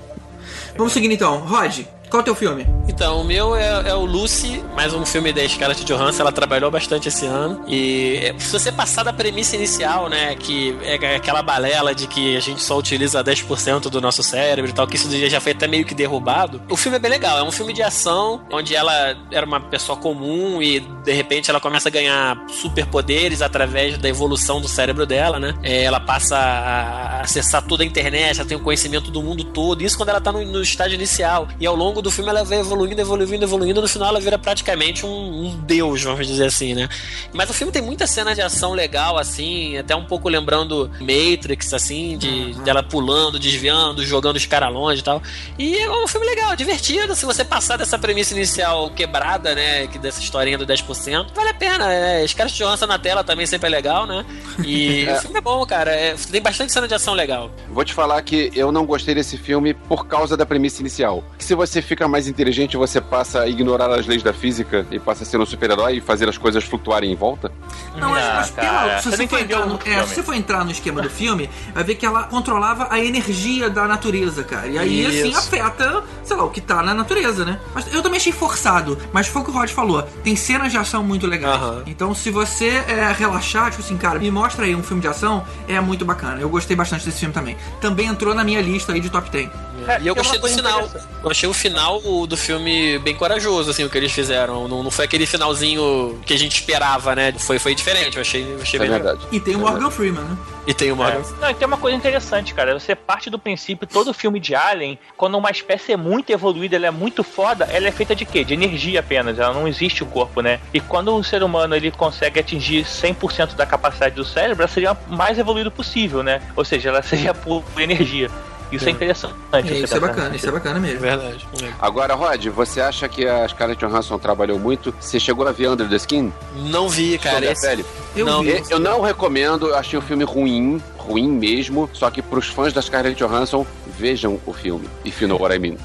[0.77, 1.39] Vamos seguindo então.
[1.39, 2.65] Rod, qual é o teu filme?
[2.87, 6.21] Então, o meu é, é o Lucy, mais um filme da Scarlett Johansson.
[6.21, 7.63] Ela trabalhou bastante esse ano.
[7.67, 12.37] E é, se você passar da premissa inicial, né, que é aquela balela de que
[12.37, 15.67] a gente só utiliza 10% do nosso cérebro e tal, que isso já foi até
[15.67, 17.39] meio que derrubado, o filme é bem legal.
[17.39, 21.59] É um filme de ação, onde ela era uma pessoa comum e de repente ela
[21.59, 25.53] começa a ganhar superpoderes através da evolução do cérebro dela, né?
[25.61, 29.83] É, ela passa a acessar toda a internet, ela tem o conhecimento do mundo todo.
[29.83, 31.47] Isso quando ela tá no, no estágio inicial.
[31.59, 33.81] E ao longo do filme ela vai evoluindo, evoluindo, evoluindo.
[33.81, 36.87] No final ela vira praticamente um, um deus, vamos dizer assim, né?
[37.33, 41.73] Mas o filme tem muita cena de ação legal, assim, até um pouco lembrando Matrix,
[41.73, 45.21] assim, de dela pulando, desviando, jogando os caras longe e tal.
[45.57, 47.15] E é um filme legal, divertido.
[47.15, 49.87] Se você passar dessa premissa inicial quebrada, né?
[49.87, 51.91] Que dessa historinha do 10%, vale a pena.
[51.91, 54.25] É, os caras de na tela também sempre é legal, né?
[54.63, 55.91] E o filme é bom, cara.
[55.91, 57.49] É, tem bastante cena de ação legal.
[57.69, 61.23] Vou te falar que eu não gostei desse filme por causa da premissa inicial.
[61.37, 64.99] Que se você fica mais inteligente, você passa a ignorar as leis da física e
[64.99, 67.51] passa a ser um super-herói e fazer as coisas flutuarem em volta.
[67.97, 70.23] Não, mas, Ah, mas pela- cara, se, você for entendeu entrar no, é, se você
[70.23, 74.43] for entrar no esquema do filme, vai ver que ela controlava a energia da natureza,
[74.43, 74.67] cara.
[74.67, 75.39] E aí, assim, Isso.
[75.39, 77.59] afeta, sei lá, o que tá na natureza, né?
[77.73, 78.97] Mas eu também achei forçado.
[79.13, 80.03] Mas foi o que o Rod falou.
[80.23, 81.55] Tem cenas de ação muito legais.
[81.61, 81.83] Aham.
[81.87, 85.45] Então, se você é, relaxar, tipo assim, cara, me mostra aí um filme de ação,
[85.67, 86.39] é muito bacana.
[86.41, 87.57] Eu gostei bastante desse filme também.
[87.81, 89.49] Também entrou na minha lista aí de top 10.
[89.87, 90.89] É, E eu gostei do final.
[91.23, 94.67] Eu achei o final do filme bem corajoso, assim, o que eles fizeram.
[94.67, 97.33] Não, não foi aquele finalzinho que a gente esperava, né?
[97.37, 98.15] Foi, foi diferente.
[98.17, 99.13] Eu achei, eu achei É bem legal.
[99.15, 99.27] verdade.
[99.35, 100.37] E tem o Morgan Freeman, né?
[100.65, 101.19] E tem o Morgan.
[101.19, 101.41] É.
[101.41, 102.77] Não, e tem uma coisa interessante, cara.
[102.77, 106.87] Você parte do princípio, todo filme de Alien, quando uma espécie é muito evoluída, ela
[106.87, 108.43] é muito foda, ela é feita de quê?
[108.43, 110.59] De energia apenas, ela não existe o corpo, né?
[110.73, 114.91] E quando um ser humano ele consegue atingir 100% da capacidade do cérebro, ela seria
[114.91, 116.41] o mais evoluído possível, né?
[116.55, 118.29] Ou seja, ela seria por energia.
[118.71, 119.33] Isso é, interessante.
[119.51, 120.99] É, você isso é bacana, isso é bacana mesmo.
[120.99, 121.47] Verdade.
[121.79, 124.93] Agora, Rod, você acha que a Scarlett Johansson trabalhou muito?
[124.99, 126.33] Você chegou a ver Under the Skin?
[126.55, 127.35] Não vi, cara.
[127.35, 127.67] Sobre a Esse...
[127.67, 127.85] pele?
[128.15, 128.63] Eu Não, vi.
[128.69, 131.89] Eu não recomendo, eu achei o filme ruim, ruim mesmo.
[131.93, 133.65] Só que pros fãs da Scarlett Johansson,
[133.97, 134.87] vejam o filme.
[135.03, 135.77] If you know what I mean.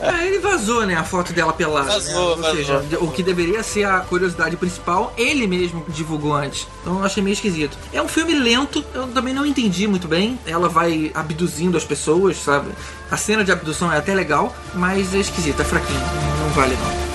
[0.00, 1.88] É, ele vazou, né, a foto dela pelada.
[1.88, 2.48] Vazou, né?
[2.48, 6.66] Ou seja, o que deveria ser a curiosidade principal, ele mesmo divulgou antes.
[6.82, 7.76] Então eu achei meio esquisito.
[7.92, 10.38] É um filme lento, eu também não entendi muito bem.
[10.46, 12.70] Ela vai abduzindo as pessoas, sabe?
[13.10, 16.00] A cena de abdução é até legal, mas é esquisito, é fraquinho.
[16.40, 17.10] Não vale não.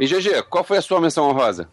[0.00, 1.68] E GG, qual foi a sua menção honrosa?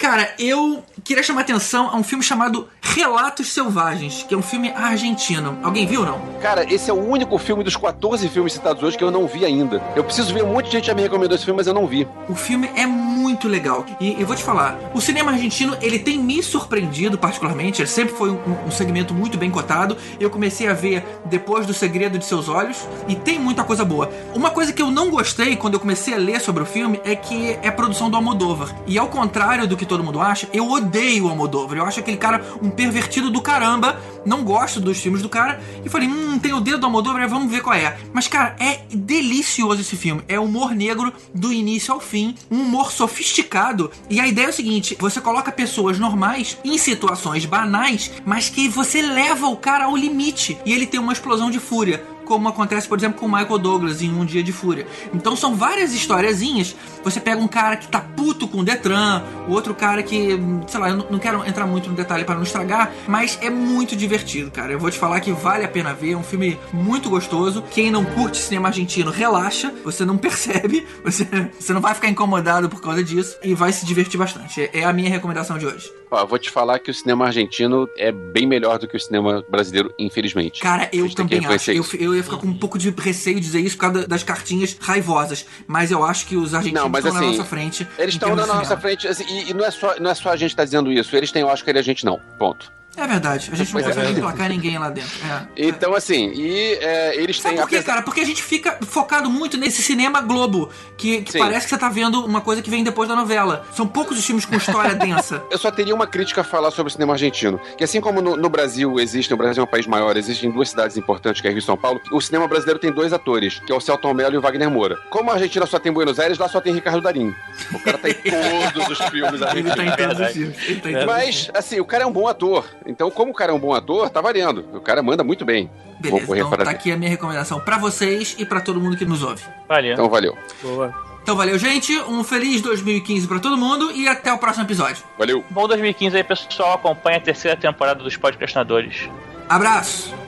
[0.00, 4.70] Cara, eu queria chamar atenção a um filme chamado Relatos Selvagens, que é um filme
[4.70, 5.58] argentino.
[5.62, 6.18] Alguém viu não?
[6.40, 9.44] Cara, esse é o único filme dos 14 filmes citados hoje que eu não vi
[9.44, 9.82] ainda.
[9.94, 11.86] Eu preciso ver, um monte de gente já me recomendou esse filme, mas eu não
[11.86, 12.08] vi.
[12.30, 13.84] O filme é muito legal.
[14.00, 17.82] E eu vou te falar, o cinema argentino, ele tem me surpreendido particularmente.
[17.82, 19.98] Ele sempre foi um, um segmento muito bem cotado.
[20.18, 24.10] Eu comecei a ver depois do Segredo de Seus Olhos e tem muita coisa boa.
[24.34, 27.14] Uma coisa que eu não gostei quando eu comecei a ler sobre o filme é
[27.14, 28.74] que é produção do Almodóvar.
[28.86, 31.76] E ao contrário do que todo mundo acha, eu odeio o Almodóvar.
[31.76, 34.00] Eu acho aquele cara um pervertido do caramba.
[34.24, 35.60] Não gosto dos filmes do cara.
[35.84, 37.98] E falei, hum, tem o dedo do Almodóvar, vamos ver qual é.
[38.12, 40.22] Mas, cara, é delicioso esse filme.
[40.28, 42.36] É humor negro do início ao fim.
[42.48, 43.90] Um humor sofisticado.
[44.08, 48.68] E a ideia é o seguinte: você coloca pessoas normais em situações banais, mas que
[48.68, 50.56] você leva o cara ao limite.
[50.64, 54.14] E ele tem uma explosão de fúria como acontece, por exemplo, com Michael Douglas em
[54.14, 54.86] Um Dia de Fúria.
[55.12, 56.76] Então são várias historiazinhas.
[57.02, 60.78] Você pega um cara que tá puto com o Detran, o outro cara que, sei
[60.78, 63.96] lá, eu não- não quero entrar muito no detalhe para não estragar, mas é muito
[63.96, 64.70] divertido, cara.
[64.72, 67.64] Eu vou te falar que vale a pena ver, é um filme muito gostoso.
[67.72, 71.26] Quem não curte cinema argentino, relaxa, você não percebe, você,
[71.58, 74.60] você não vai ficar incomodado por causa disso e vai se divertir bastante.
[74.60, 75.90] É- É a minha recomendação de hoje.
[76.10, 79.44] Ó, vou te falar que o cinema argentino é bem melhor do que o cinema
[79.48, 80.60] brasileiro, infelizmente.
[80.60, 81.70] Cara, eu também acho.
[81.70, 84.06] Eu, eu ia ficar com um pouco de receio de dizer isso por causa da-
[84.06, 85.46] das cartinhas raivosas.
[85.66, 87.86] Mas eu acho que os argentinos Não, estão na assim, nossa frente.
[87.98, 88.80] Eles estão na de nossa cinema.
[88.80, 90.90] frente, assim, e, e não, é só, não é só a gente que tá dizendo
[90.90, 91.14] isso.
[91.16, 92.20] Eles têm Oscar e a gente não.
[92.38, 92.72] Ponto.
[92.96, 93.48] É verdade.
[93.52, 93.98] A gente não Pois é.
[94.00, 95.10] consegue emplacar ninguém lá dentro.
[95.24, 95.46] É.
[95.56, 97.62] Então, assim, e é, eles Sabe têm.
[97.62, 98.02] por quê, cara?
[98.02, 100.68] Porque a gente fica focado muito nesse cinema Globo,
[100.98, 103.64] que, que parece que você tá vendo uma coisa que vem depois da novela.
[103.72, 105.42] São poucos os filmes com história densa.
[105.50, 107.60] Eu só teria uma crítica a falar sobre o cinema argentino.
[107.78, 110.68] Que assim como no, no Brasil existe, o Brasil é um país maior, existem duas
[110.70, 113.72] cidades importantes, que é Rio e São Paulo, o cinema brasileiro tem dois atores, que
[113.72, 114.96] é o Celton Mello e o Wagner Moura.
[115.10, 117.34] Como a Argentina só tem Buenos Aires, lá só tem Ricardo Darim.
[117.72, 118.14] O cara tá em
[118.74, 119.96] todos os filmes Ele tá em argentinos.
[119.96, 120.56] todos os filmes.
[120.68, 122.64] Ele tá Mas, assim, o cara é um bom ator.
[122.86, 124.64] Então, como o cara é um bom ator, tá valendo.
[124.72, 125.70] O cara manda muito bem.
[125.92, 126.76] Vou Beleza, correr então para tá ver.
[126.76, 129.42] aqui a minha recomendação pra vocês e pra todo mundo que nos ouve.
[129.68, 129.92] Valeu.
[129.92, 130.36] Então, valeu.
[130.62, 130.94] Boa.
[131.22, 131.96] Então valeu, gente.
[132.02, 135.04] Um feliz 2015 pra todo mundo e até o próximo episódio.
[135.18, 135.44] Valeu.
[135.50, 136.74] Bom 2015 aí, pessoal.
[136.74, 139.08] Acompanha a terceira temporada dos podcastinadores.
[139.48, 140.19] Abraço.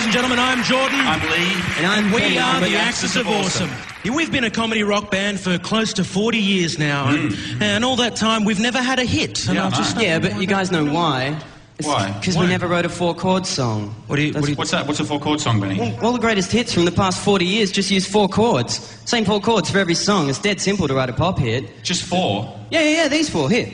[0.00, 0.38] Ladies and gentlemen.
[0.38, 0.98] I'm Jordan.
[1.00, 1.62] I'm Lee.
[1.76, 3.68] And I'm we are the Axis of Awesome.
[4.02, 7.10] Yeah, we've been a comedy rock band for close to 40 years now.
[7.10, 7.62] And, hmm.
[7.62, 9.46] and all that time, we've never had a hit.
[9.46, 11.38] And I've just Yeah, but you guys know why.
[11.82, 12.12] Why?
[12.12, 13.94] Because we never wrote a four chord song.
[14.06, 14.86] What do you, what do you, What's that?
[14.86, 15.78] What's a four chord song, Benny?
[15.78, 18.78] Well, all the greatest hits from the past 40 years just use four chords.
[19.04, 20.30] Same four chords for every song.
[20.30, 21.82] It's dead simple to write a pop hit.
[21.82, 22.58] Just four.
[22.70, 23.50] Yeah, yeah, yeah, these four.
[23.50, 23.66] Here.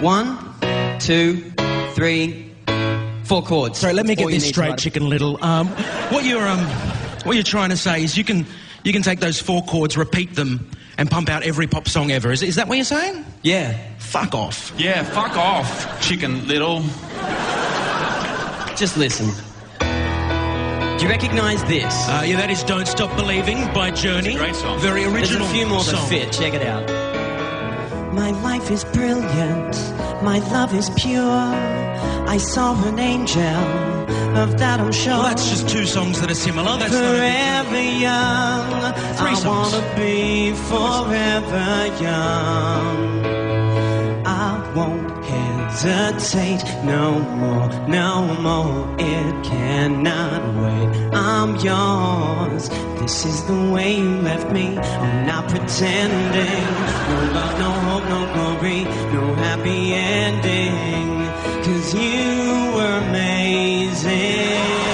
[0.00, 0.38] One,
[0.98, 1.52] two,
[1.94, 2.47] three,
[3.28, 3.78] four chords.
[3.78, 5.42] Sorry, let me get this straight, Chicken Little.
[5.44, 5.68] Um,
[6.10, 6.64] what you're um,
[7.24, 8.46] what you're trying to say is you can
[8.84, 12.32] you can take those four chords, repeat them, and pump out every pop song ever.
[12.32, 13.24] Is, is that what you're saying?
[13.42, 13.78] Yeah.
[13.98, 14.72] Fuck off.
[14.78, 16.80] Yeah, fuck off, chicken little.
[18.74, 19.28] Just listen.
[19.78, 22.08] Do you recognize this?
[22.08, 24.34] Uh, yeah, that is "Don't Stop Believing" by Journey.
[24.34, 24.80] great song.
[24.80, 25.12] Very original.
[25.12, 25.46] There's original.
[25.46, 26.32] a few more that fit.
[26.32, 26.88] Check it out.
[28.14, 29.76] My life is brilliant.
[30.24, 31.87] My love is pure.
[32.26, 33.88] I saw an angel.
[34.36, 35.12] Of that I'm sure.
[35.14, 36.78] Well, that's just two songs that are similar.
[36.78, 38.94] That's not a forever young.
[39.16, 39.72] Three I songs.
[39.72, 41.68] wanna be forever
[42.02, 43.26] young.
[44.26, 48.94] I won't hesitate no more, no more.
[48.98, 51.14] It cannot wait.
[51.14, 52.68] I'm yours.
[53.00, 54.76] This is the way you left me.
[54.78, 56.64] I'm not pretending.
[57.10, 58.84] No love, no hope, no glory,
[59.14, 61.27] no happy ending.
[61.68, 64.87] Cause you were amazing.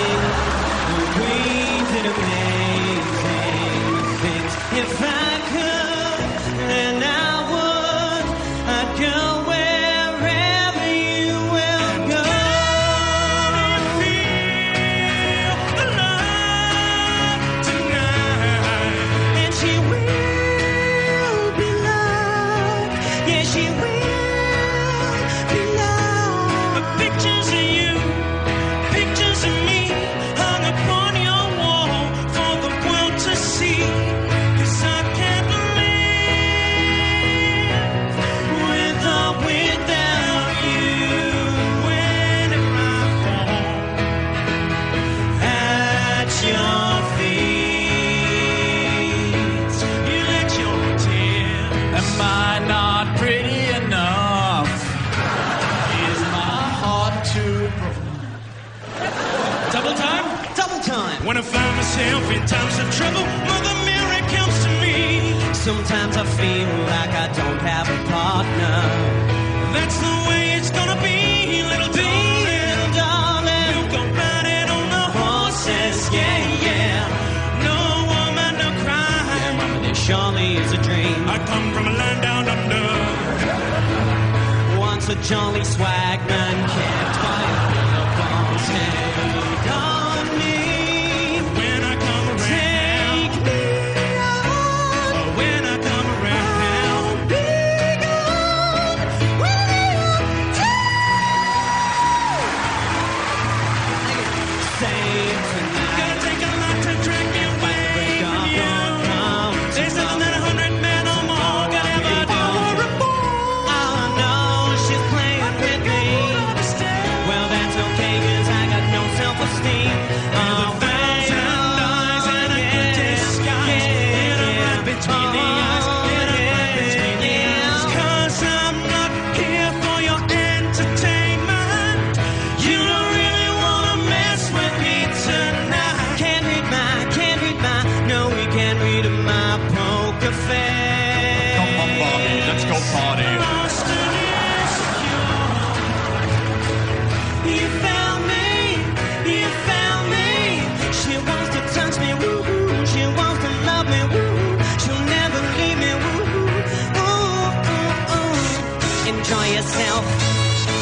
[159.55, 160.05] yourself.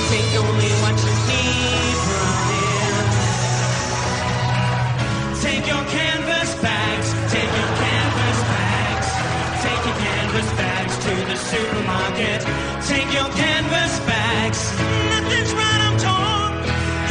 [0.09, 3.05] Take only what you need from him.
[5.45, 9.09] Take your canvas bags, take your canvas bags.
[9.64, 12.41] Take your canvas bags to the supermarket.
[12.89, 14.61] Take your canvas bags.
[15.12, 16.53] Nothing's right, I'm torn.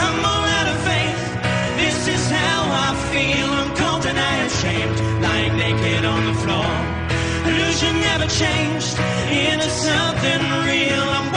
[0.05, 1.21] I'm all out of faith.
[1.77, 3.49] This is how I feel.
[3.61, 4.97] I'm cold and I am shamed.
[5.21, 7.01] Lying naked on the floor
[7.45, 8.97] illusion never changed
[9.31, 11.05] into something real.
[11.17, 11.30] I'm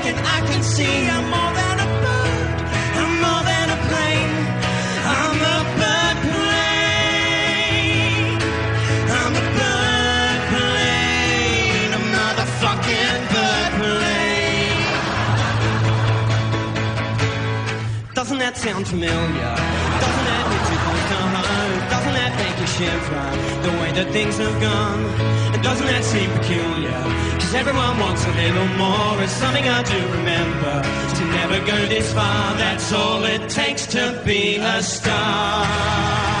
[0.00, 2.58] and I can see I'm more than a bird.
[3.00, 4.34] I'm more than a plane.
[5.16, 7.22] I'm the bird plane.
[9.20, 11.90] I'm the bird plane.
[11.96, 14.88] I'm not the fucking bird plane.
[18.14, 19.71] Doesn't that sound familiar?
[22.76, 23.26] Shiver?
[23.66, 25.04] The way that things have gone.
[25.52, 26.98] And doesn't that seem peculiar?
[27.40, 29.22] Cause everyone wants a little more.
[29.22, 30.74] It's something I do remember.
[31.16, 36.31] To never go this far, that's all it takes to be a star.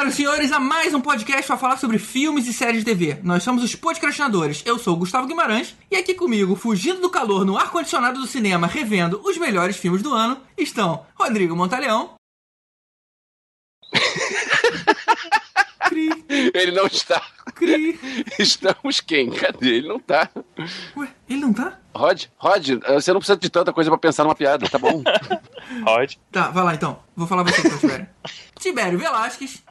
[0.00, 3.18] Senhoras e senhores, a mais um podcast para falar sobre filmes e séries de TV.
[3.22, 4.62] Nós somos os podcastinadores.
[4.64, 8.66] Eu sou o Gustavo Guimarães e aqui comigo, fugindo do calor no ar-condicionado do cinema,
[8.66, 12.14] revendo os melhores filmes do ano, estão Rodrigo Montaleão.
[15.86, 16.08] Cri,
[16.54, 17.20] Ele não está.
[17.54, 17.98] cri.
[18.38, 19.28] Estamos quem?
[19.30, 19.68] Cadê?
[19.76, 20.30] Ele não tá.
[20.96, 21.78] Ué, ele não tá?
[21.94, 25.02] Rod, Rod, você não precisa de tanta coisa pra pensar numa piada, tá bom?
[25.84, 26.14] Rod.
[26.32, 27.00] Tá, vai lá então.
[27.14, 28.06] Vou falar você então,
[28.60, 29.62] Tibério Velasquez.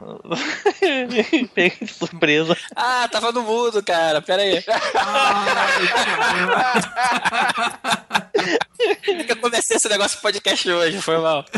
[1.54, 2.56] Peguei de surpresa.
[2.74, 4.20] Ah, tava no mudo, cara.
[4.20, 4.62] Pera aí.
[4.94, 5.88] Ai,
[9.20, 11.44] é que eu comecei esse negócio podcast hoje, foi mal.